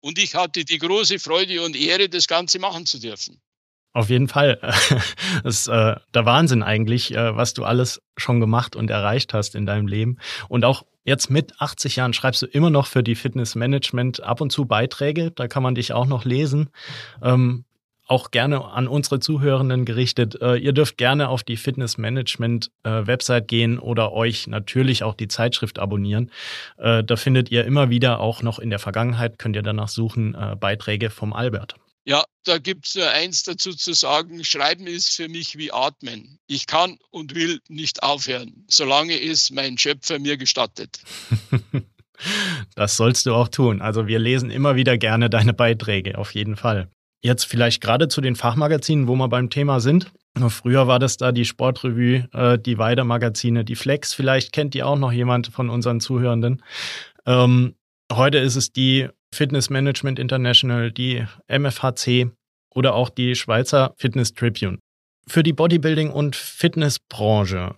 Und 0.00 0.18
ich 0.18 0.34
hatte 0.34 0.64
die 0.64 0.78
große 0.78 1.18
Freude 1.18 1.60
und 1.62 1.76
Ehre, 1.76 2.08
das 2.08 2.26
Ganze 2.26 2.58
machen 2.58 2.86
zu 2.86 2.98
dürfen. 2.98 3.38
Auf 3.98 4.10
jeden 4.10 4.28
Fall. 4.28 4.60
Das 5.42 5.60
ist 5.60 5.66
äh, 5.68 5.96
der 6.14 6.24
Wahnsinn 6.24 6.62
eigentlich, 6.62 7.14
äh, 7.14 7.36
was 7.36 7.52
du 7.52 7.64
alles 7.64 8.00
schon 8.16 8.38
gemacht 8.38 8.76
und 8.76 8.90
erreicht 8.90 9.34
hast 9.34 9.56
in 9.56 9.66
deinem 9.66 9.88
Leben. 9.88 10.18
Und 10.48 10.64
auch 10.64 10.84
jetzt 11.04 11.30
mit 11.30 11.60
80 11.60 11.96
Jahren 11.96 12.12
schreibst 12.12 12.42
du 12.42 12.46
immer 12.46 12.70
noch 12.70 12.86
für 12.86 13.02
die 13.02 13.16
Fitnessmanagement 13.16 14.22
ab 14.22 14.40
und 14.40 14.50
zu 14.50 14.66
Beiträge. 14.66 15.32
Da 15.32 15.48
kann 15.48 15.64
man 15.64 15.74
dich 15.74 15.92
auch 15.92 16.06
noch 16.06 16.24
lesen. 16.24 16.70
Ähm, 17.22 17.64
auch 18.06 18.30
gerne 18.30 18.64
an 18.64 18.86
unsere 18.86 19.18
Zuhörenden 19.18 19.84
gerichtet. 19.84 20.40
Äh, 20.40 20.56
ihr 20.56 20.72
dürft 20.72 20.96
gerne 20.96 21.28
auf 21.28 21.42
die 21.42 21.56
Fitnessmanagement-Website 21.56 23.48
gehen 23.48 23.80
oder 23.80 24.12
euch 24.12 24.46
natürlich 24.46 25.02
auch 25.02 25.14
die 25.14 25.28
Zeitschrift 25.28 25.80
abonnieren. 25.80 26.30
Da 26.76 27.16
findet 27.16 27.50
ihr 27.50 27.64
immer 27.64 27.90
wieder 27.90 28.20
auch 28.20 28.42
noch 28.42 28.60
in 28.60 28.70
der 28.70 28.78
Vergangenheit, 28.78 29.38
könnt 29.38 29.56
ihr 29.56 29.62
danach 29.62 29.88
suchen, 29.88 30.36
Beiträge 30.60 31.10
vom 31.10 31.32
Albert. 31.32 31.74
Ja, 32.08 32.24
da 32.44 32.56
gibt 32.56 32.86
es 32.86 32.94
nur 32.94 33.10
eins 33.10 33.42
dazu 33.42 33.74
zu 33.74 33.92
sagen. 33.92 34.42
Schreiben 34.42 34.86
ist 34.86 35.14
für 35.14 35.28
mich 35.28 35.58
wie 35.58 35.70
Atmen. 35.70 36.38
Ich 36.46 36.66
kann 36.66 36.96
und 37.10 37.34
will 37.34 37.60
nicht 37.68 38.02
aufhören, 38.02 38.64
solange 38.66 39.20
es 39.20 39.50
mein 39.50 39.76
Schöpfer 39.76 40.18
mir 40.18 40.38
gestattet. 40.38 41.00
das 42.74 42.96
sollst 42.96 43.26
du 43.26 43.34
auch 43.34 43.48
tun. 43.48 43.82
Also 43.82 44.06
wir 44.06 44.18
lesen 44.18 44.50
immer 44.50 44.74
wieder 44.74 44.96
gerne 44.96 45.28
deine 45.28 45.52
Beiträge, 45.52 46.16
auf 46.16 46.32
jeden 46.32 46.56
Fall. 46.56 46.88
Jetzt 47.22 47.44
vielleicht 47.44 47.82
gerade 47.82 48.08
zu 48.08 48.22
den 48.22 48.36
Fachmagazinen, 48.36 49.06
wo 49.06 49.14
wir 49.14 49.28
beim 49.28 49.50
Thema 49.50 49.80
sind. 49.80 50.10
Früher 50.48 50.86
war 50.86 50.98
das 50.98 51.18
da 51.18 51.30
die 51.30 51.44
Sportrevue, 51.44 52.26
äh, 52.32 52.58
die 52.58 52.78
Weide-Magazine, 52.78 53.66
die 53.66 53.76
Flex. 53.76 54.14
Vielleicht 54.14 54.52
kennt 54.52 54.72
die 54.72 54.82
auch 54.82 54.96
noch 54.96 55.12
jemand 55.12 55.48
von 55.48 55.68
unseren 55.68 56.00
Zuhörenden. 56.00 56.62
Ähm, 57.26 57.74
heute 58.10 58.38
ist 58.38 58.56
es 58.56 58.72
die 58.72 59.10
Fitness 59.34 59.70
Management 59.70 60.18
International, 60.18 60.90
die 60.90 61.26
MFHC 61.48 62.30
oder 62.74 62.94
auch 62.94 63.10
die 63.10 63.34
Schweizer 63.34 63.94
Fitness 63.96 64.34
Tribune. 64.34 64.78
Für 65.26 65.42
die 65.42 65.52
Bodybuilding- 65.52 66.10
und 66.10 66.36
Fitnessbranche, 66.36 67.76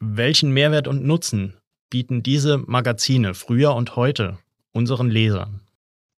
welchen 0.00 0.52
Mehrwert 0.52 0.88
und 0.88 1.04
Nutzen 1.04 1.58
bieten 1.90 2.22
diese 2.22 2.58
Magazine 2.58 3.34
früher 3.34 3.74
und 3.74 3.96
heute 3.96 4.38
unseren 4.72 5.10
Lesern? 5.10 5.60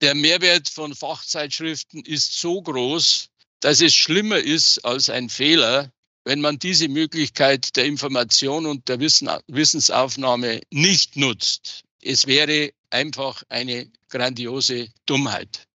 Der 0.01 0.15
Mehrwert 0.15 0.69
von 0.69 0.95
Fachzeitschriften 0.95 2.05
ist 2.05 2.41
so 2.41 2.61
groß, 2.61 3.29
dass 3.61 3.81
es 3.81 3.95
schlimmer 3.95 4.39
ist 4.39 4.85
als 4.85 5.09
ein 5.09 5.29
Fehler, 5.29 5.93
wenn 6.25 6.41
man 6.41 6.59
diese 6.59 6.89
Möglichkeit 6.89 7.77
der 7.77 7.87
Information 7.87 8.67
und 8.67 8.89
der 8.89 9.01
Wissensaufnahme 9.01 10.61
nicht 10.71 11.17
nutzt. 11.17 11.85
Es 12.03 12.27
wäre 12.27 12.73
einfach 12.91 13.43
eine 13.49 13.91
grandiose 14.09 14.89
Dummheit. 15.07 15.69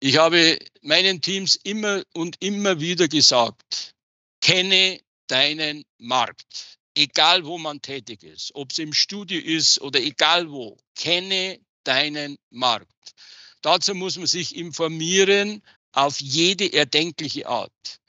Ich 0.00 0.16
habe 0.16 0.58
meinen 0.80 1.20
Teams 1.20 1.56
immer 1.56 2.02
und 2.14 2.36
immer 2.42 2.80
wieder 2.80 3.06
gesagt, 3.06 3.94
kenne 4.40 4.98
deinen 5.28 5.84
Markt, 5.98 6.78
egal 6.94 7.44
wo 7.44 7.58
man 7.58 7.80
tätig 7.82 8.22
ist, 8.24 8.54
ob 8.54 8.72
es 8.72 8.78
im 8.78 8.94
Studio 8.94 9.38
ist 9.38 9.80
oder 9.80 10.00
egal 10.00 10.50
wo, 10.50 10.78
kenne 10.96 11.60
deinen 11.84 12.38
Markt. 12.50 13.14
Dazu 13.60 13.94
muss 13.94 14.16
man 14.16 14.26
sich 14.26 14.56
informieren 14.56 15.62
auf 15.92 16.18
jede 16.20 16.72
erdenkliche 16.72 17.46
Art. 17.46 18.00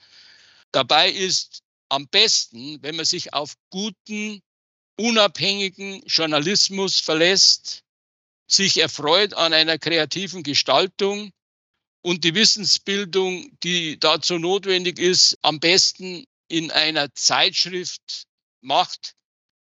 Dabei 0.72 1.12
ist 1.12 1.62
am 1.90 2.08
besten, 2.08 2.82
wenn 2.82 2.96
man 2.96 3.06
sich 3.06 3.34
auf 3.34 3.54
guten, 3.70 4.42
unabhängigen 4.98 6.02
Journalismus 6.06 7.00
verlässt, 7.00 7.84
sich 8.48 8.78
erfreut 8.78 9.34
an 9.34 9.54
einer 9.54 9.78
kreativen 9.78 10.44
Gestaltung 10.44 11.32
und 12.02 12.24
die 12.24 12.36
Wissensbildung, 12.36 13.58
die 13.64 14.00
dazu 14.00 14.38
notwendig 14.38 15.00
ist, 15.00 15.38
am 15.42 15.60
besten 15.60 16.26
in 16.48 16.70
einer 16.72 17.14
Zeitschrift 17.16 18.26
macht, 18.62 19.16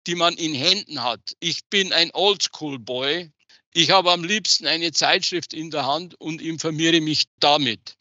die 0.08 0.16
man 0.16 0.36
in 0.36 0.54
Händen 0.54 1.04
hat. 1.04 1.36
Ich 1.40 1.66
bin 1.70 1.94
ein 1.94 2.12
Oldschool-Boy. 2.14 3.32
Ich 3.74 3.92
habe 3.92 4.12
am 4.12 4.24
liebsten 4.24 4.68
eine 4.68 4.92
Zeitschrift 4.92 5.54
in 5.54 5.72
der 5.72 5.86
Hand 5.86 6.20
und 6.20 6.42
informiere 6.42 7.00
mich 7.00 7.26
damit. 7.40 7.98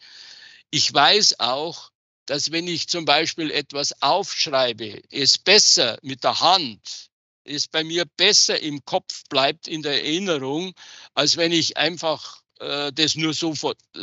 Ich 0.70 0.92
weiß 0.92 1.38
auch, 1.38 1.90
dass 2.26 2.50
wenn 2.50 2.66
ich 2.66 2.88
zum 2.88 3.04
Beispiel 3.04 3.50
etwas 3.50 4.00
aufschreibe, 4.02 5.02
es 5.11 5.38
besser 5.38 5.98
mit 6.02 6.24
der 6.24 6.40
Hand, 6.40 7.11
es 7.44 7.68
bei 7.68 7.85
mir 7.85 8.05
besser 8.05 8.61
im 8.61 8.85
Kopf 8.85 9.24
bleibt 9.28 9.68
in 9.68 9.83
der 9.83 10.02
Erinnerung, 10.05 10.74
als 11.14 11.37
wenn 11.37 11.52
ich 11.52 11.76
einfach 11.76 12.42
äh, 12.61 12.92
das 12.92 13.16
nur 13.16 13.35
so 13.35 13.55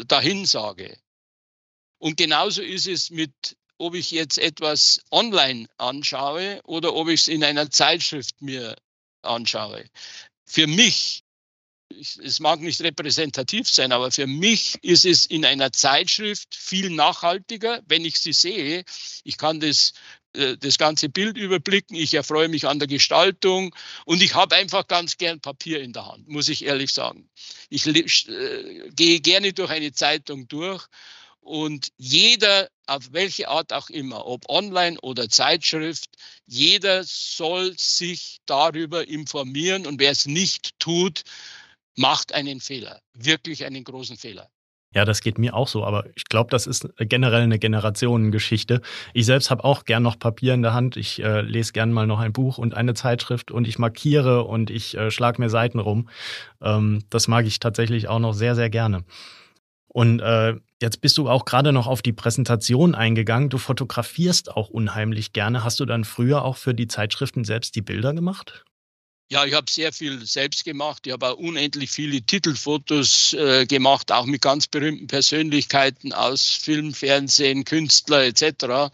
dahin 0.08 0.46
sage. 0.46 0.98
Und 2.00 2.18
genauso 2.18 2.62
ist 2.62 2.88
es 2.88 3.10
mit, 3.10 3.58
ob 3.78 3.96
ich 3.96 4.12
jetzt 4.12 4.38
etwas 4.38 5.02
online 5.12 5.68
anschaue 5.78 6.62
oder 6.64 6.94
ob 6.94 7.10
ich 7.10 7.22
es 7.22 7.28
in 7.28 7.44
einer 7.44 7.70
Zeitschrift 7.70 8.42
mir 8.42 8.76
anschaue. 9.22 9.86
Für 10.46 10.68
mich 10.68 11.24
es 12.22 12.40
mag 12.40 12.62
nicht 12.62 12.82
repräsentativ 12.82 13.68
sein, 13.70 13.92
aber 13.92 14.12
für 14.12 14.28
mich 14.28 14.78
ist 14.84 15.06
es 15.06 15.26
in 15.26 15.44
einer 15.46 15.72
Zeitschrift 15.72 16.54
viel 16.54 16.90
nachhaltiger, 16.90 17.82
wenn 17.88 18.06
ich 18.06 18.18
sie 18.18 18.34
sehe. 18.34 18.84
Ich 19.24 19.38
kann 19.38 19.60
das, 19.60 19.92
äh, 19.92 20.19
das 20.34 20.78
ganze 20.78 21.10
Bild 21.10 21.38
überblicken, 21.38 21.96
ich 21.96 22.14
erfreue 22.14 22.50
mich 22.50 22.68
an 22.68 22.80
der 22.80 22.88
Gestaltung 22.88 23.76
und 24.06 24.22
ich 24.22 24.36
habe 24.36 24.56
einfach 24.56 24.88
ganz 24.88 25.18
gern 25.18 25.40
Papier 25.40 25.82
in 25.82 25.94
der 25.94 26.06
Hand, 26.06 26.28
muss 26.28 26.50
ich 26.50 26.66
ehrlich 26.66 26.94
sagen. 26.94 27.30
Ich 27.70 27.88
äh, 27.88 28.90
gehe 28.92 29.20
gerne 29.22 29.54
durch 29.54 29.72
eine 29.72 29.92
Zeitung 29.92 30.48
durch 30.48 30.86
und 31.42 31.90
jeder, 31.98 32.70
auf 32.86 33.12
welche 33.12 33.48
Art 33.48 33.74
auch 33.74 33.90
immer, 33.90 34.26
ob 34.28 34.48
online 34.50 35.00
oder 35.02 35.30
Zeitschrift, 35.30 36.10
jeder 36.46 37.04
soll 37.04 37.76
sich 37.78 38.40
darüber 38.46 39.08
informieren 39.08 39.88
und 39.88 40.00
wer 40.00 40.12
es 40.12 40.26
nicht 40.26 40.78
tut, 40.80 41.24
macht 41.96 42.34
einen 42.34 42.62
Fehler, 42.62 43.02
wirklich 43.14 43.66
einen 43.66 43.84
großen 43.84 44.18
Fehler. 44.18 44.50
Ja, 44.94 45.06
das 45.06 45.22
geht 45.22 45.38
mir 45.38 45.54
auch 45.54 45.68
so, 45.68 45.86
aber 45.86 46.06
ich 46.16 46.26
glaube, 46.26 46.50
das 46.50 46.66
ist 46.66 46.90
generell 46.98 47.44
eine 47.44 47.60
Generationengeschichte. 47.60 48.82
Ich 49.14 49.28
selbst 49.28 49.52
habe 49.52 49.64
auch 49.64 49.86
gern 49.86 50.02
noch 50.02 50.18
Papier 50.18 50.56
in 50.56 50.64
der 50.64 50.74
Hand. 50.74 50.98
Ich 50.98 51.22
äh, 51.24 51.42
lese 51.42 51.74
gern 51.74 51.94
mal 51.94 52.08
noch 52.08 52.20
ein 52.20 52.34
Buch 52.34 52.58
und 52.58 52.74
eine 52.74 52.96
Zeitschrift 52.96 53.52
und 53.52 53.68
ich 53.68 53.78
markiere 53.78 54.46
und 54.46 54.72
ich 54.72 54.98
äh, 54.98 55.12
schlage 55.12 55.40
mir 55.42 55.50
Seiten 55.50 55.78
rum. 55.78 56.10
Ähm, 56.60 57.04
das 57.12 57.28
mag 57.28 57.46
ich 57.46 57.60
tatsächlich 57.60 58.08
auch 58.08 58.18
noch 58.18 58.34
sehr, 58.34 58.56
sehr 58.56 58.72
gerne. 58.72 59.04
Und 59.90 60.22
äh, 60.22 60.56
jetzt 60.82 61.02
bist 61.02 61.20
du 61.20 61.30
auch 61.30 61.46
gerade 61.46 61.72
noch 61.72 61.86
auf 61.86 62.02
die 62.02 62.14
Präsentation 62.14 62.96
eingegangen. 62.96 63.50
Du 63.50 63.60
fotografierst 63.60 64.56
auch 64.56 64.70
unheimlich 64.70 65.34
gerne. 65.34 65.64
Hast 65.64 65.80
du 65.80 65.86
dann 65.86 66.04
früher 66.04 66.44
auch 66.44 66.58
für 66.58 66.74
die 66.74 66.88
Zeitschriften 66.88 67.44
selbst 67.44 67.76
die 67.76 67.82
Bilder 67.82 68.14
gemacht? 68.14 68.66
Ja, 69.32 69.46
ich 69.46 69.54
habe 69.54 69.70
sehr 69.70 69.94
viel 69.94 70.26
selbst 70.26 70.66
gemacht. 70.66 71.06
Ich 71.06 71.14
habe 71.14 71.30
auch 71.30 71.38
unendlich 71.38 71.92
viele 71.92 72.20
Titelfotos 72.24 73.34
äh, 73.34 73.68
gemacht, 73.68 74.12
auch 74.12 74.26
mit 74.26 74.42
ganz 74.42 74.66
berühmten 74.66 75.06
Persönlichkeiten 75.06 76.14
aus 76.14 76.50
Film, 76.50 76.96
Fernsehen, 76.96 77.64
Künstler 77.64 78.24
etc. 78.24 78.92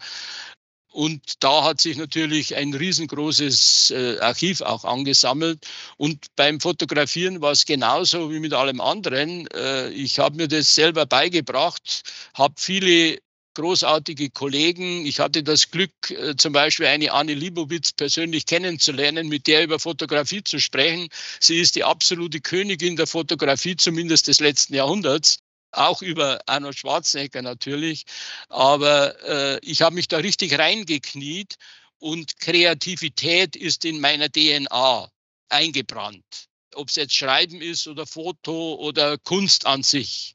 Und 0.92 1.42
da 1.42 1.64
hat 1.64 1.80
sich 1.80 1.96
natürlich 1.96 2.54
ein 2.54 2.74
riesengroßes 2.74 3.92
äh, 3.92 4.18
Archiv 4.20 4.60
auch 4.60 4.84
angesammelt. 4.84 5.66
Und 5.96 6.26
beim 6.36 6.60
Fotografieren 6.60 7.40
war 7.40 7.52
es 7.52 7.64
genauso 7.64 8.30
wie 8.30 8.40
mit 8.40 8.52
allem 8.52 8.82
anderen. 8.82 9.46
Äh, 9.54 9.88
ich 9.90 10.18
habe 10.18 10.36
mir 10.36 10.48
das 10.48 10.74
selber 10.74 11.06
beigebracht, 11.06 12.02
habe 12.34 12.54
viele 12.58 13.18
großartige 13.56 14.30
Kollegen. 14.30 15.06
Ich 15.06 15.18
hatte 15.18 15.42
das 15.42 15.70
Glück, 15.70 15.92
äh, 16.10 16.36
zum 16.36 16.52
Beispiel 16.52 16.86
eine 16.86 17.12
Anne 17.12 17.34
Libowitz 17.34 17.92
persönlich 17.92 18.44
kennenzulernen, 18.44 19.28
mit 19.28 19.46
der 19.46 19.64
über 19.64 19.78
Fotografie 19.78 20.44
zu 20.44 20.60
sprechen. 20.60 21.08
Sie 21.40 21.58
ist 21.58 21.74
die 21.74 21.82
absolute 21.82 22.40
Königin 22.40 22.96
der 22.96 23.06
Fotografie, 23.06 23.76
zumindest 23.76 24.28
des 24.28 24.40
letzten 24.40 24.74
Jahrhunderts 24.74 25.38
auch 25.72 26.02
über 26.02 26.40
Arnold 26.46 26.78
Schwarzenegger 26.78 27.42
natürlich. 27.42 28.04
Aber 28.48 29.18
äh, 29.24 29.58
ich 29.62 29.80
habe 29.82 29.94
mich 29.94 30.08
da 30.08 30.18
richtig 30.18 30.58
reingekniet 30.58 31.56
und 31.98 32.38
Kreativität 32.38 33.56
ist 33.56 33.86
in 33.86 34.00
meiner 34.00 34.30
DNA 34.30 35.10
eingebrannt. 35.48 36.48
Ob 36.74 36.90
es 36.90 36.96
jetzt 36.96 37.14
Schreiben 37.14 37.62
ist 37.62 37.86
oder 37.86 38.06
Foto 38.06 38.74
oder 38.74 39.16
Kunst 39.16 39.64
an 39.64 39.82
sich. 39.82 40.34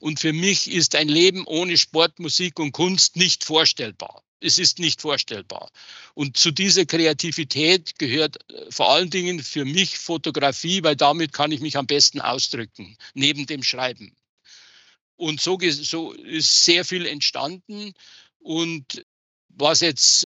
Und 0.00 0.18
für 0.18 0.32
mich 0.32 0.70
ist 0.70 0.96
ein 0.96 1.08
Leben 1.08 1.44
ohne 1.46 1.76
Sport, 1.76 2.18
Musik 2.18 2.58
und 2.58 2.72
Kunst 2.72 3.16
nicht 3.16 3.44
vorstellbar. 3.44 4.24
Es 4.40 4.58
ist 4.58 4.78
nicht 4.78 5.02
vorstellbar. 5.02 5.70
Und 6.14 6.38
zu 6.38 6.50
dieser 6.50 6.86
Kreativität 6.86 7.98
gehört 7.98 8.38
äh, 8.50 8.70
vor 8.70 8.90
allen 8.90 9.10
Dingen 9.10 9.42
für 9.42 9.66
mich 9.66 9.98
Fotografie, 9.98 10.82
weil 10.82 10.96
damit 10.96 11.34
kann 11.34 11.52
ich 11.52 11.60
mich 11.60 11.76
am 11.76 11.86
besten 11.86 12.20
ausdrücken, 12.22 12.96
neben 13.12 13.46
dem 13.46 13.62
Schreiben. 13.62 14.16
Und 15.16 15.42
so, 15.42 15.58
so 15.60 16.12
ist 16.12 16.64
sehr 16.64 16.86
viel 16.86 17.04
entstanden. 17.04 17.92
Und 18.38 19.04
was 19.50 19.80
jetzt 19.80 20.24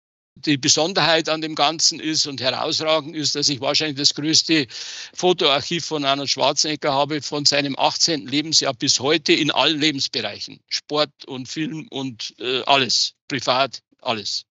die 0.44 0.56
Besonderheit 0.56 1.28
an 1.28 1.40
dem 1.40 1.54
Ganzen 1.54 2.00
ist 2.00 2.26
und 2.26 2.40
herausragend 2.40 3.16
ist, 3.16 3.34
dass 3.34 3.48
ich 3.48 3.60
wahrscheinlich 3.60 3.98
das 3.98 4.14
größte 4.14 4.66
Fotoarchiv 5.14 5.84
von 5.84 6.04
Arnold 6.04 6.30
Schwarzenegger 6.30 6.92
habe 6.92 7.22
von 7.22 7.44
seinem 7.44 7.78
18. 7.78 8.26
Lebensjahr 8.26 8.74
bis 8.74 9.00
heute 9.00 9.32
in 9.32 9.50
allen 9.50 9.80
Lebensbereichen. 9.80 10.60
Sport 10.68 11.24
und 11.26 11.48
Film 11.48 11.86
und 11.90 12.34
äh, 12.38 12.62
alles. 12.66 13.14
Privat, 13.28 13.82
alles. 14.00 14.44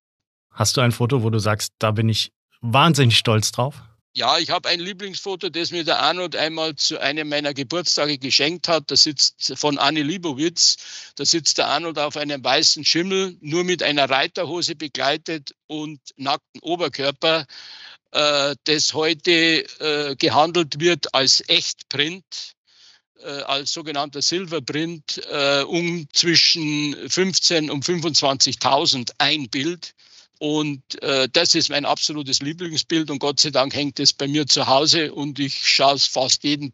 Hast 0.52 0.78
du 0.78 0.82
ein 0.82 0.92
Foto, 0.92 1.24
wo 1.24 1.30
du 1.30 1.40
sagst, 1.40 1.74
da 1.80 1.92
bin 1.92 2.10
ich 2.10 2.32
wahnsinnig 2.62 3.18
stolz 3.18 3.52
drauf? 3.52 3.82
Ja, 4.18 4.40
ich 4.40 4.50
habe 4.50 4.68
ein 4.68 4.80
Lieblingsfoto, 4.80 5.50
das 5.50 5.70
mir 5.70 5.84
der 5.84 6.00
Arnold 6.00 6.36
einmal 6.36 6.76
zu 6.76 7.00
einem 7.00 7.30
meiner 7.30 7.54
Geburtstage 7.54 8.18
geschenkt 8.18 8.68
hat. 8.68 8.90
Das 8.90 9.04
sitzt 9.04 9.54
von 9.56 9.78
Annie 9.78 10.02
Libowitz. 10.02 10.78
Da 11.18 11.24
sitzt 11.24 11.60
der 11.60 11.68
Arnold 11.68 12.00
auf 12.00 12.18
einem 12.18 12.44
weißen 12.44 12.84
Schimmel, 12.84 13.38
nur 13.42 13.64
mit 13.64 13.84
einer 13.84 14.10
Reiterhose 14.10 14.74
begleitet 14.74 15.54
und 15.68 16.00
nackten 16.16 16.62
Oberkörper, 16.62 17.46
äh, 18.10 18.56
das 18.64 18.96
heute 18.96 19.32
äh, 19.80 20.16
gehandelt 20.16 20.80
wird 20.80 21.14
als 21.14 21.48
Echtprint 21.48 22.56
äh, 23.20 23.42
als 23.44 23.72
sogenannter 23.72 24.24
Silverprint 24.24 25.22
äh, 25.30 25.62
um 25.62 26.08
zwischen 26.12 26.96
15 27.08 27.70
und 27.70 27.86
25.000 27.86 29.12
ein 29.20 29.48
Bild. 29.48 29.94
Und 30.40 31.02
äh, 31.02 31.28
das 31.32 31.56
ist 31.56 31.70
mein 31.70 31.86
absolutes 31.86 32.42
Lieblingsbild 32.42 33.10
und 33.10 33.20
Gott 33.20 33.40
sei 33.40 33.50
Dank 33.50 33.74
hängt 33.76 34.00
es 34.00 34.14
bei 34.14 34.28
mir 34.28 34.46
zu 34.46 34.68
Hause 34.68 35.14
und 35.14 35.40
ich 35.40 35.68
schaue 35.68 35.96
es 35.96 36.06
fast 36.06 36.44
jeden, 36.44 36.74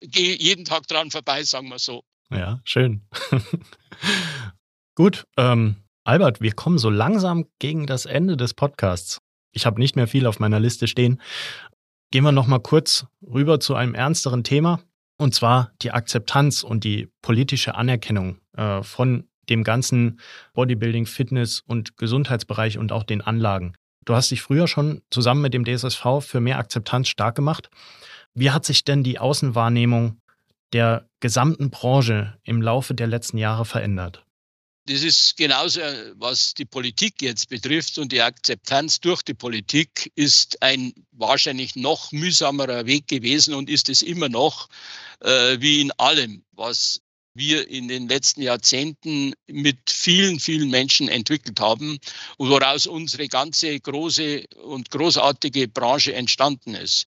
gehe 0.00 0.36
jeden 0.36 0.64
Tag 0.64 0.86
dran 0.86 1.10
vorbei, 1.10 1.42
sagen 1.42 1.68
wir 1.68 1.78
so. 1.78 2.04
Ja, 2.30 2.60
schön. 2.64 3.02
Gut, 4.94 5.24
ähm, 5.36 5.76
Albert, 6.04 6.40
wir 6.40 6.52
kommen 6.52 6.78
so 6.78 6.90
langsam 6.90 7.46
gegen 7.58 7.86
das 7.86 8.06
Ende 8.06 8.36
des 8.36 8.54
Podcasts. 8.54 9.20
Ich 9.52 9.66
habe 9.66 9.80
nicht 9.80 9.96
mehr 9.96 10.06
viel 10.06 10.26
auf 10.26 10.38
meiner 10.38 10.60
Liste 10.60 10.86
stehen. 10.88 11.22
Gehen 12.10 12.24
wir 12.24 12.32
noch 12.32 12.46
mal 12.46 12.60
kurz 12.60 13.06
rüber 13.22 13.60
zu 13.60 13.74
einem 13.74 13.94
ernsteren 13.94 14.44
Thema, 14.44 14.82
und 15.16 15.34
zwar 15.34 15.72
die 15.80 15.92
Akzeptanz 15.92 16.62
und 16.62 16.84
die 16.84 17.08
politische 17.22 17.74
Anerkennung 17.74 18.38
äh, 18.56 18.82
von 18.82 19.28
dem 19.50 19.64
ganzen 19.64 20.20
Bodybuilding, 20.52 21.06
Fitness 21.06 21.62
und 21.66 21.96
Gesundheitsbereich 21.96 22.78
und 22.78 22.92
auch 22.92 23.04
den 23.04 23.20
Anlagen. 23.20 23.74
Du 24.04 24.14
hast 24.14 24.30
dich 24.30 24.42
früher 24.42 24.68
schon 24.68 25.02
zusammen 25.10 25.42
mit 25.42 25.54
dem 25.54 25.64
DSSV 25.64 26.20
für 26.20 26.40
mehr 26.40 26.58
Akzeptanz 26.58 27.08
stark 27.08 27.34
gemacht. 27.34 27.70
Wie 28.34 28.50
hat 28.50 28.64
sich 28.64 28.84
denn 28.84 29.02
die 29.02 29.18
Außenwahrnehmung 29.18 30.20
der 30.72 31.08
gesamten 31.20 31.70
Branche 31.70 32.36
im 32.42 32.60
Laufe 32.60 32.94
der 32.94 33.06
letzten 33.06 33.38
Jahre 33.38 33.64
verändert? 33.64 34.24
Das 34.86 35.02
ist 35.02 35.38
genauso, 35.38 35.80
was 36.16 36.52
die 36.52 36.66
Politik 36.66 37.22
jetzt 37.22 37.48
betrifft 37.48 37.96
und 37.96 38.12
die 38.12 38.20
Akzeptanz 38.20 39.00
durch 39.00 39.22
die 39.22 39.32
Politik 39.32 40.12
ist 40.14 40.60
ein 40.62 40.92
wahrscheinlich 41.12 41.74
noch 41.74 42.12
mühsamerer 42.12 42.84
Weg 42.84 43.08
gewesen 43.08 43.54
und 43.54 43.70
ist 43.70 43.88
es 43.88 44.02
immer 44.02 44.28
noch, 44.28 44.68
äh, 45.20 45.58
wie 45.58 45.80
in 45.80 45.90
allem, 45.92 46.44
was 46.52 47.00
wir 47.34 47.68
in 47.68 47.88
den 47.88 48.08
letzten 48.08 48.42
Jahrzehnten 48.42 49.34
mit 49.46 49.90
vielen, 49.90 50.38
vielen 50.40 50.70
Menschen 50.70 51.08
entwickelt 51.08 51.60
haben 51.60 51.98
und 52.38 52.50
woraus 52.50 52.86
unsere 52.86 53.28
ganze 53.28 53.78
große 53.78 54.44
und 54.62 54.90
großartige 54.90 55.68
Branche 55.68 56.14
entstanden 56.14 56.74
ist. 56.74 57.06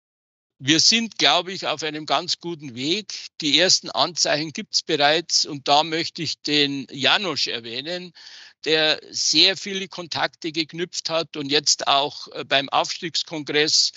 Wir 0.60 0.80
sind, 0.80 1.20
glaube 1.20 1.54
ich, 1.54 1.68
auf 1.68 1.84
einem 1.84 2.08
ganz 2.08 2.40
guten 2.40 2.74
Weg. 2.74 3.14
Die 3.42 3.60
ersten 3.60 3.92
Anzeichen 3.92 4.54
gibt 4.54 4.74
es 4.74 4.82
bereits 4.82 5.46
und 5.46 5.68
da 5.68 5.84
möchte 5.84 6.24
ich 6.24 6.42
den 6.42 6.88
Janosch 6.90 7.46
erwähnen, 7.48 8.12
der 8.66 9.00
sehr 9.12 9.56
viele 9.56 9.88
Kontakte 9.88 10.52
geknüpft 10.52 11.12
hat 11.12 11.38
und 11.38 11.52
jetzt 11.52 11.88
auch 11.88 12.28
äh, 12.30 12.44
beim 12.44 12.70
Aufstiegskongress 12.70 13.92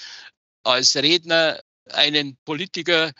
als 0.63 0.97
Redner 0.97 1.61
einen 1.87 2.37
Politiker 2.45 3.13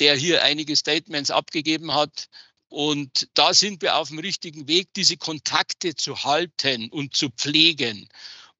der 0.00 0.16
hier 0.16 0.42
einige 0.42 0.76
Statements 0.76 1.30
abgegeben 1.30 1.94
hat. 1.94 2.26
Und 2.68 3.28
da 3.34 3.54
sind 3.54 3.82
wir 3.82 3.96
auf 3.96 4.08
dem 4.08 4.18
richtigen 4.18 4.66
Weg, 4.68 4.88
diese 4.94 5.16
Kontakte 5.16 5.94
zu 5.94 6.24
halten 6.24 6.90
und 6.90 7.14
zu 7.14 7.30
pflegen. 7.30 8.08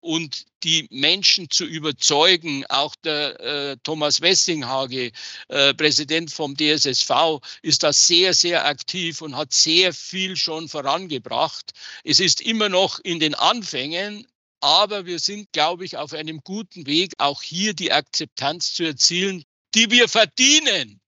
und 0.06 0.46
die 0.62 0.86
Menschen 0.90 1.50
zu 1.50 1.64
überzeugen. 1.64 2.64
Auch 2.68 2.94
der 3.04 3.40
äh, 3.40 3.76
Thomas 3.82 4.20
Wessinghage, 4.20 5.10
äh, 5.48 5.74
Präsident 5.74 6.32
vom 6.32 6.56
DSSV, 6.56 7.40
ist 7.62 7.82
da 7.82 7.92
sehr, 7.92 8.32
sehr 8.32 8.66
aktiv 8.66 9.20
und 9.20 9.36
hat 9.36 9.52
sehr 9.52 9.92
viel 9.92 10.36
schon 10.36 10.68
vorangebracht. 10.68 11.72
Es 12.04 12.20
ist 12.20 12.40
immer 12.40 12.68
noch 12.68 13.00
in 13.00 13.20
den 13.20 13.34
Anfängen, 13.34 14.26
aber 14.60 15.06
wir 15.06 15.18
sind, 15.18 15.52
glaube 15.52 15.84
ich, 15.84 15.96
auf 15.96 16.12
einem 16.12 16.40
guten 16.44 16.86
Weg, 16.86 17.12
auch 17.18 17.42
hier 17.42 17.74
die 17.74 17.92
Akzeptanz 17.92 18.74
zu 18.74 18.84
erzielen, 18.84 19.44
die 19.74 19.90
wir 19.90 20.08
verdienen, 20.08 21.00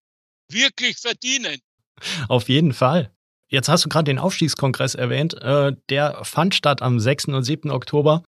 wirklich 0.51 0.97
verdienen. 0.99 1.59
Auf 2.29 2.49
jeden 2.49 2.73
Fall. 2.73 3.11
Jetzt 3.49 3.69
hast 3.69 3.85
du 3.85 3.89
gerade 3.89 4.05
den 4.05 4.19
Aufstiegskongress 4.19 4.95
erwähnt. 4.95 5.35
Äh, 5.43 5.73
der 5.89 6.25
fand 6.25 6.55
statt 6.55 6.83
am 6.83 7.01
6. 7.01 7.27
und 7.29 7.45
7. 7.45 7.71
Oktober 7.71 8.23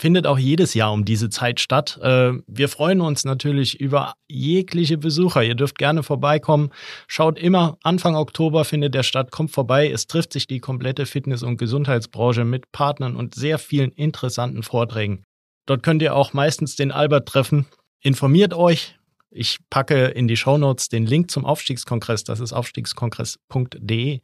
findet 0.00 0.26
auch 0.26 0.38
jedes 0.38 0.74
Jahr 0.74 0.92
um 0.92 1.04
diese 1.04 1.28
Zeit 1.30 1.60
statt. 1.60 1.98
Äh, 2.02 2.32
wir 2.46 2.68
freuen 2.68 3.00
uns 3.00 3.24
natürlich 3.24 3.80
über 3.80 4.14
jegliche 4.28 4.98
Besucher. 4.98 5.44
Ihr 5.44 5.54
dürft 5.54 5.78
gerne 5.78 6.02
vorbeikommen. 6.02 6.70
Schaut 7.06 7.38
immer, 7.38 7.78
Anfang 7.82 8.16
Oktober 8.16 8.64
findet 8.64 8.94
der 8.94 9.02
statt. 9.02 9.30
Kommt 9.30 9.52
vorbei. 9.52 9.90
Es 9.90 10.06
trifft 10.06 10.32
sich 10.32 10.46
die 10.46 10.60
komplette 10.60 11.06
Fitness- 11.06 11.42
und 11.42 11.58
Gesundheitsbranche 11.58 12.44
mit 12.44 12.72
Partnern 12.72 13.14
und 13.14 13.34
sehr 13.34 13.58
vielen 13.58 13.92
interessanten 13.92 14.62
Vorträgen. 14.62 15.24
Dort 15.66 15.82
könnt 15.82 16.02
ihr 16.02 16.16
auch 16.16 16.32
meistens 16.32 16.74
den 16.74 16.90
Albert 16.90 17.28
treffen. 17.28 17.66
Informiert 18.00 18.54
euch. 18.54 18.96
Ich 19.34 19.58
packe 19.70 20.06
in 20.08 20.28
die 20.28 20.36
Shownotes 20.36 20.90
den 20.90 21.06
Link 21.06 21.30
zum 21.30 21.46
Aufstiegskongress. 21.46 22.24
Das 22.24 22.38
ist 22.38 22.52
aufstiegskongress.de 22.52 24.20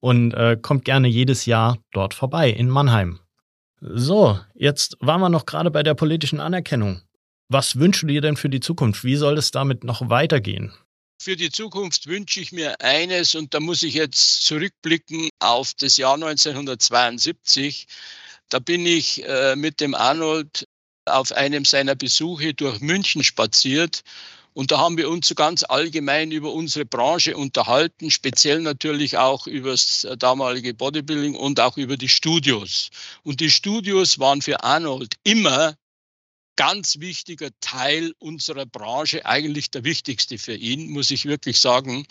und 0.00 0.32
äh, 0.32 0.56
kommt 0.60 0.84
gerne 0.86 1.08
jedes 1.08 1.44
Jahr 1.44 1.78
dort 1.92 2.14
vorbei 2.14 2.50
in 2.50 2.70
Mannheim. 2.70 3.20
So, 3.80 4.40
jetzt 4.54 4.96
waren 5.00 5.20
wir 5.20 5.28
noch 5.28 5.44
gerade 5.44 5.70
bei 5.70 5.82
der 5.82 5.94
politischen 5.94 6.40
Anerkennung. 6.40 7.02
Was 7.48 7.78
wünschst 7.78 8.02
du 8.02 8.06
dir 8.06 8.22
denn 8.22 8.36
für 8.36 8.48
die 8.48 8.60
Zukunft? 8.60 9.04
Wie 9.04 9.16
soll 9.16 9.36
es 9.36 9.50
damit 9.50 9.84
noch 9.84 10.08
weitergehen? 10.08 10.72
Für 11.20 11.36
die 11.36 11.50
Zukunft 11.50 12.06
wünsche 12.06 12.40
ich 12.40 12.52
mir 12.52 12.80
eines, 12.80 13.34
und 13.34 13.52
da 13.52 13.60
muss 13.60 13.82
ich 13.82 13.94
jetzt 13.94 14.42
zurückblicken 14.44 15.28
auf 15.38 15.72
das 15.74 15.98
Jahr 15.98 16.14
1972. 16.14 17.86
Da 18.48 18.58
bin 18.58 18.86
ich 18.86 19.22
äh, 19.24 19.54
mit 19.54 19.80
dem 19.80 19.94
Arnold 19.94 20.66
auf 21.04 21.32
einem 21.32 21.64
seiner 21.64 21.94
Besuche 21.94 22.54
durch 22.54 22.80
München 22.80 23.22
spaziert 23.22 24.02
und 24.56 24.70
da 24.70 24.78
haben 24.78 24.96
wir 24.96 25.10
uns 25.10 25.28
so 25.28 25.34
ganz 25.34 25.64
allgemein 25.64 26.30
über 26.32 26.50
unsere 26.50 26.86
Branche 26.86 27.36
unterhalten, 27.36 28.10
speziell 28.10 28.62
natürlich 28.62 29.18
auch 29.18 29.46
über 29.46 29.72
das 29.72 30.06
damalige 30.18 30.72
Bodybuilding 30.72 31.34
und 31.34 31.60
auch 31.60 31.76
über 31.76 31.98
die 31.98 32.08
Studios. 32.08 32.88
Und 33.22 33.40
die 33.40 33.50
Studios 33.50 34.18
waren 34.18 34.40
für 34.40 34.64
Arnold 34.64 35.12
immer 35.24 35.76
ganz 36.56 37.00
wichtiger 37.00 37.50
Teil 37.60 38.14
unserer 38.18 38.64
Branche, 38.64 39.26
eigentlich 39.26 39.70
der 39.70 39.84
wichtigste 39.84 40.38
für 40.38 40.54
ihn, 40.54 40.88
muss 40.88 41.10
ich 41.10 41.26
wirklich 41.26 41.60
sagen. 41.60 42.06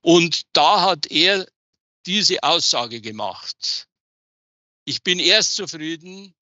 Und 0.00 0.42
da 0.52 0.80
hat 0.80 1.06
er 1.12 1.46
diese 2.06 2.42
Aussage 2.42 3.00
gemacht. 3.00 3.86
Ich 4.84 5.00
bin 5.04 5.20
erst 5.20 5.54
zufrieden, 5.54 6.34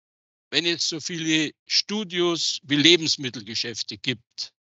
wenn 0.49 0.64
es 0.64 0.88
so 0.88 0.99
viele 0.99 1.51
Studios 1.67 2.59
wie 2.62 2.77
Lebensmittelgeschäfte 2.77 3.99
gibt. 3.99 4.55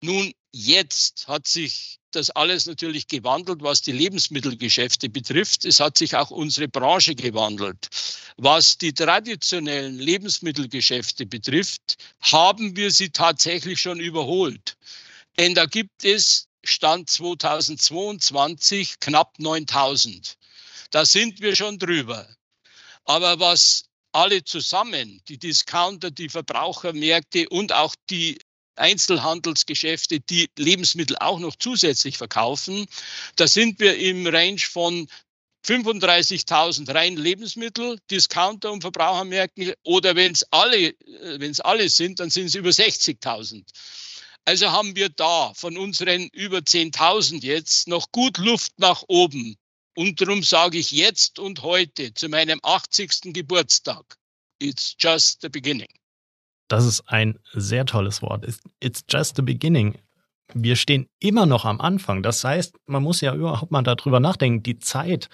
Nun, 0.00 0.32
jetzt 0.52 1.26
hat 1.26 1.46
sich 1.48 1.98
das 2.12 2.30
alles 2.30 2.66
natürlich 2.66 3.08
gewandelt, 3.08 3.62
was 3.62 3.82
die 3.82 3.92
Lebensmittelgeschäfte 3.92 5.08
betrifft. 5.08 5.64
Es 5.64 5.80
hat 5.80 5.98
sich 5.98 6.16
auch 6.16 6.30
unsere 6.30 6.68
Branche 6.68 7.14
gewandelt. 7.14 7.88
Was 8.36 8.78
die 8.78 8.94
traditionellen 8.94 9.98
Lebensmittelgeschäfte 9.98 11.26
betrifft, 11.26 11.96
haben 12.20 12.76
wir 12.76 12.90
sie 12.90 13.10
tatsächlich 13.10 13.80
schon 13.80 14.00
überholt. 14.00 14.76
Denn 15.36 15.54
da 15.54 15.66
gibt 15.66 16.04
es 16.04 16.46
Stand 16.64 17.10
2022 17.10 19.00
knapp 19.00 19.38
9000. 19.38 20.36
Da 20.90 21.04
sind 21.04 21.40
wir 21.40 21.54
schon 21.56 21.78
drüber. 21.78 22.28
Aber 23.04 23.38
was 23.40 23.84
alle 24.12 24.42
zusammen, 24.44 25.22
die 25.28 25.38
Discounter, 25.38 26.10
die 26.10 26.28
Verbrauchermärkte 26.28 27.48
und 27.48 27.72
auch 27.72 27.94
die 28.10 28.38
Einzelhandelsgeschäfte, 28.78 30.20
die 30.20 30.48
Lebensmittel 30.56 31.16
auch 31.18 31.38
noch 31.38 31.56
zusätzlich 31.56 32.18
verkaufen. 32.18 32.86
Da 33.36 33.48
sind 33.48 33.80
wir 33.80 33.96
im 33.96 34.26
Range 34.26 34.60
von 34.60 35.08
35.000 35.66 36.94
rein 36.94 37.16
Lebensmittel, 37.16 37.98
Discounter 38.10 38.72
und 38.72 38.80
Verbrauchermärkten 38.80 39.74
oder 39.84 40.16
wenn 40.16 40.32
es 40.32 40.44
alle, 40.50 40.88
äh, 40.88 40.94
wenn 41.40 41.50
es 41.50 41.60
alle 41.60 41.88
sind, 41.88 42.20
dann 42.20 42.30
sind 42.30 42.46
es 42.46 42.54
über 42.54 42.70
60.000. 42.70 43.64
Also 44.44 44.70
haben 44.70 44.96
wir 44.96 45.10
da 45.10 45.52
von 45.54 45.76
unseren 45.76 46.28
über 46.28 46.58
10.000 46.58 47.42
jetzt 47.42 47.86
noch 47.86 48.10
gut 48.12 48.38
Luft 48.38 48.78
nach 48.78 49.04
oben. 49.08 49.56
Und 49.94 50.20
darum 50.20 50.42
sage 50.42 50.78
ich 50.78 50.90
jetzt 50.90 51.38
und 51.38 51.62
heute 51.62 52.14
zu 52.14 52.28
meinem 52.28 52.60
80. 52.62 53.34
Geburtstag, 53.34 54.16
it's 54.58 54.94
just 54.98 55.42
the 55.42 55.48
beginning. 55.48 55.97
Das 56.68 56.84
ist 56.84 57.02
ein 57.06 57.38
sehr 57.52 57.86
tolles 57.86 58.22
Wort. 58.22 58.46
It's 58.80 59.02
just 59.08 59.36
the 59.36 59.42
beginning. 59.42 59.98
Wir 60.54 60.76
stehen 60.76 61.08
immer 61.18 61.46
noch 61.46 61.64
am 61.64 61.80
Anfang. 61.80 62.22
Das 62.22 62.42
heißt, 62.44 62.76
man 62.86 63.02
muss 63.02 63.20
ja 63.20 63.34
überhaupt 63.34 63.70
mal 63.70 63.82
darüber 63.82 64.20
nachdenken. 64.20 64.62
Die 64.62 64.78
Zeit, 64.78 65.28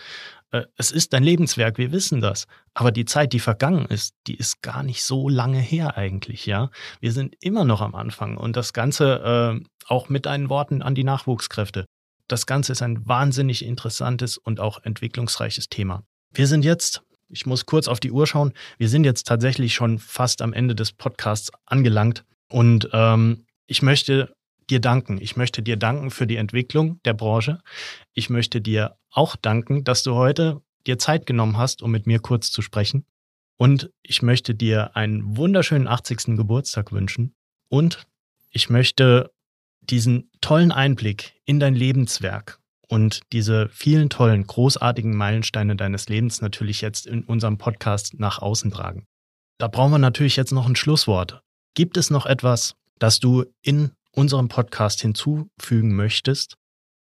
äh, 0.51 0.63
es 0.77 0.91
ist 0.91 1.13
dein 1.13 1.23
Lebenswerk, 1.23 1.79
wir 1.79 1.93
wissen 1.93 2.21
das. 2.21 2.47
Aber 2.75 2.91
die 2.91 3.05
Zeit, 3.05 3.33
die 3.33 3.41
vergangen 3.41 3.87
ist, 3.87 4.15
die 4.27 4.35
ist 4.35 4.63
gar 4.63 4.83
nicht 4.83 5.05
so 5.05 5.29
lange 5.29 5.61
her 5.61 5.97
eigentlich, 5.97 6.47
ja. 6.47 6.71
Wir 7.01 7.13
sind 7.13 7.37
immer 7.41 7.65
noch 7.65 7.81
am 7.81 7.95
Anfang. 7.95 8.37
Und 8.37 8.57
das 8.57 8.73
Ganze 8.73 9.61
äh, 9.61 9.65
auch 9.87 10.09
mit 10.09 10.27
deinen 10.27 10.49
Worten 10.49 10.83
an 10.83 10.95
die 10.95 11.05
Nachwuchskräfte. 11.05 11.85
Das 12.27 12.47
Ganze 12.47 12.73
ist 12.73 12.83
ein 12.83 13.07
wahnsinnig 13.07 13.65
interessantes 13.65 14.39
und 14.39 14.59
auch 14.59 14.83
entwicklungsreiches 14.83 15.69
Thema. 15.69 16.03
Wir 16.33 16.47
sind 16.47 16.65
jetzt 16.65 17.03
ich 17.35 17.47
muss 17.47 17.67
kurz 17.67 17.89
auf 17.89 17.99
die 17.99 18.13
Uhr 18.13 18.27
schauen. 18.27 18.53
Wir 18.79 18.89
sind 18.89 19.05
jetzt 19.05 19.27
tatsächlich 19.27 19.75
schon 19.75 19.99
fast 19.99 20.41
am 20.41 20.53
Ende 20.53 20.75
des 20.75 20.93
Podcasts 20.93 21.51
angelangt. 21.67 22.25
Und 22.49 22.89
ähm, 22.93 23.45
ich 23.67 23.83
möchte 23.83 24.35
dir 24.71 24.81
danken. 24.81 25.19
Ich 25.21 25.37
möchte 25.37 25.61
dir 25.61 25.77
danken 25.77 26.11
für 26.11 26.27
die 26.27 26.37
Entwicklung 26.37 27.03
der 27.05 27.15
Branche. 27.15 27.59
Ich 28.13 28.31
möchte 28.31 28.61
dir 28.61 28.97
auch 29.11 29.35
danken, 29.35 29.83
dass 29.83 30.05
du 30.05 30.15
heute 30.15 30.63
dir 30.87 30.99
Zeit 30.99 31.27
genommen 31.27 31.59
hast, 31.59 31.83
um 31.83 31.91
mit 31.91 32.07
mir 32.07 32.21
kurz 32.21 32.53
zu 32.53 32.63
sprechen. 32.63 33.05
Und 33.57 33.91
ich 34.03 34.23
möchte 34.23 34.55
dir 34.55 34.97
einen 34.97 35.37
wunderschönen 35.37 35.89
80. 35.89 36.37
Geburtstag 36.37 36.93
wünschen. 36.93 37.35
Und 37.69 38.07
ich 38.51 38.71
möchte 38.71 39.33
diesen 39.81 40.31
tollen 40.41 40.71
Einblick 40.71 41.35
in 41.45 41.59
dein 41.59 41.75
Lebenswerk 41.75 42.61
und 42.89 43.21
diese 43.33 43.69
vielen 43.71 44.11
tollen, 44.11 44.47
großartigen 44.47 45.17
Meilensteine 45.17 45.77
deines 45.77 46.09
Lebens 46.09 46.41
natürlich 46.41 46.81
jetzt 46.81 47.07
in 47.07 47.25
unserem 47.25 47.59
Podcast 47.59 48.15
nach 48.19 48.41
außen 48.41 48.71
tragen. 48.71 49.07
Da 49.59 49.69
brauchen 49.69 49.93
wir 49.93 49.99
natürlich 49.99 50.37
jetzt 50.37 50.53
noch 50.53 50.67
ein 50.67 50.77
Schlusswort. 50.77 51.41
Gibt 51.75 51.97
es 51.97 52.11
noch 52.11 52.27
etwas, 52.27 52.75
das 52.99 53.21
du 53.21 53.45
in 53.63 53.93
unserem 54.13 54.49
Podcast 54.49 55.01
hinzufügen 55.01 55.95
möchtest 55.95 56.57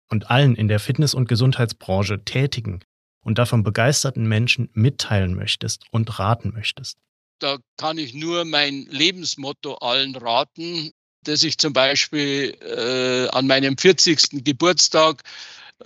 und 0.10 0.30
allen 0.30 0.56
in 0.56 0.68
der 0.68 0.80
Fitness- 0.80 1.14
und 1.14 1.28
Gesundheitsbranche 1.28 2.24
tätigen 2.24 2.82
und 3.22 3.38
davon 3.38 3.64
begeisterten 3.64 4.28
Menschen 4.28 4.70
mitteilen 4.74 5.36
möchtest 5.36 5.84
und 5.92 6.20
raten 6.20 6.52
möchtest? 6.54 6.98
Da 7.40 7.58
kann 7.78 7.98
ich 7.98 8.14
nur 8.14 8.46
mein 8.46 8.88
Lebensmotto 8.90 9.76
allen 9.76 10.16
raten, 10.16 10.92
dass 11.24 11.44
ich 11.44 11.58
zum 11.58 11.74
Beispiel 11.74 12.58
äh, 12.62 13.28
an 13.36 13.48
meinem 13.48 13.78
40. 13.78 14.44
Geburtstag 14.44 15.24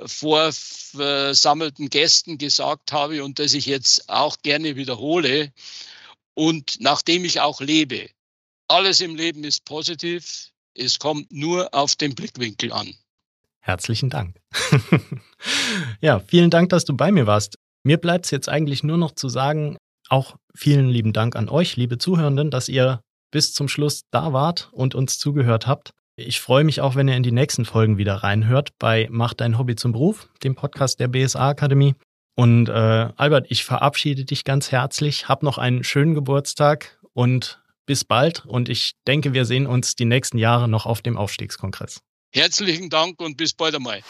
vor 0.06 0.51
versammelten 0.51 1.89
Gästen 1.89 2.38
gesagt 2.38 2.91
habe 2.91 3.23
und 3.23 3.39
das 3.39 3.54
ich 3.54 3.65
jetzt 3.65 4.10
auch 4.10 4.38
gerne 4.41 4.75
wiederhole 4.75 5.51
und 6.34 6.77
nachdem 6.80 7.25
ich 7.25 7.41
auch 7.41 7.62
lebe. 7.62 8.10
Alles 8.67 9.01
im 9.01 9.15
Leben 9.15 9.43
ist 9.43 9.65
positiv. 9.65 10.51
Es 10.73 10.99
kommt 10.99 11.32
nur 11.32 11.73
auf 11.73 11.95
den 11.95 12.15
Blickwinkel 12.15 12.71
an. 12.71 12.93
Herzlichen 13.60 14.10
Dank. 14.10 14.39
ja, 16.01 16.19
vielen 16.19 16.49
Dank, 16.49 16.70
dass 16.70 16.86
du 16.86 16.95
bei 16.95 17.11
mir 17.11 17.28
warst. 17.28 17.55
Mir 17.84 17.97
bleibt 17.97 18.26
es 18.26 18.32
jetzt 18.32 18.49
eigentlich 18.49 18.84
nur 18.84 18.97
noch 18.97 19.11
zu 19.11 19.28
sagen, 19.28 19.78
auch 20.09 20.36
vielen 20.55 20.89
lieben 20.89 21.13
Dank 21.13 21.36
an 21.36 21.49
euch, 21.49 21.76
liebe 21.76 21.97
Zuhörenden, 21.97 22.49
dass 22.49 22.70
ihr 22.70 23.01
bis 23.32 23.53
zum 23.53 23.68
Schluss 23.68 24.03
da 24.11 24.34
wart 24.34 24.70
und 24.72 24.95
uns 24.95 25.20
zugehört 25.20 25.68
habt. 25.68 25.91
Ich 26.26 26.39
freue 26.39 26.63
mich 26.63 26.82
auch, 26.82 26.95
wenn 26.95 27.07
ihr 27.07 27.15
in 27.15 27.24
die 27.24 27.32
nächsten 27.32 27.65
Folgen 27.65 27.97
wieder 27.97 28.15
reinhört 28.15 28.78
bei 28.80 29.07
Mach 29.11 29.34
dein 29.34 29.57
Hobby 29.57 29.76
zum 29.76 29.91
Beruf, 29.91 30.30
dem 30.43 30.55
Podcast 30.55 30.99
der 30.99 31.07
BSA 31.07 31.49
Akademie. 31.49 31.95
Und 32.36 32.69
äh, 32.69 32.72
Albert, 32.72 33.47
ich 33.49 33.63
verabschiede 33.63 34.26
dich 34.26 34.43
ganz 34.43 34.72
herzlich. 34.72 35.28
Hab 35.28 35.43
noch 35.43 35.57
einen 35.57 35.84
schönen 35.84 36.13
Geburtstag 36.13 36.99
und 37.13 37.61
bis 37.86 38.05
bald. 38.05 38.45
Und 38.45 38.69
ich 38.69 38.93
denke, 39.07 39.34
wir 39.34 39.45
sehen 39.45 39.67
uns 39.67 39.95
die 39.95 40.05
nächsten 40.05 40.38
Jahre 40.38 40.67
noch 40.67 40.86
auf 40.86 41.01
dem 41.01 41.17
Aufstiegskongress. 41.17 42.01
Herzlichen 42.34 42.89
Dank 42.89 43.19
und 43.22 43.38
bis 43.38 43.53
bald 43.53 43.76
einmal. 43.76 44.01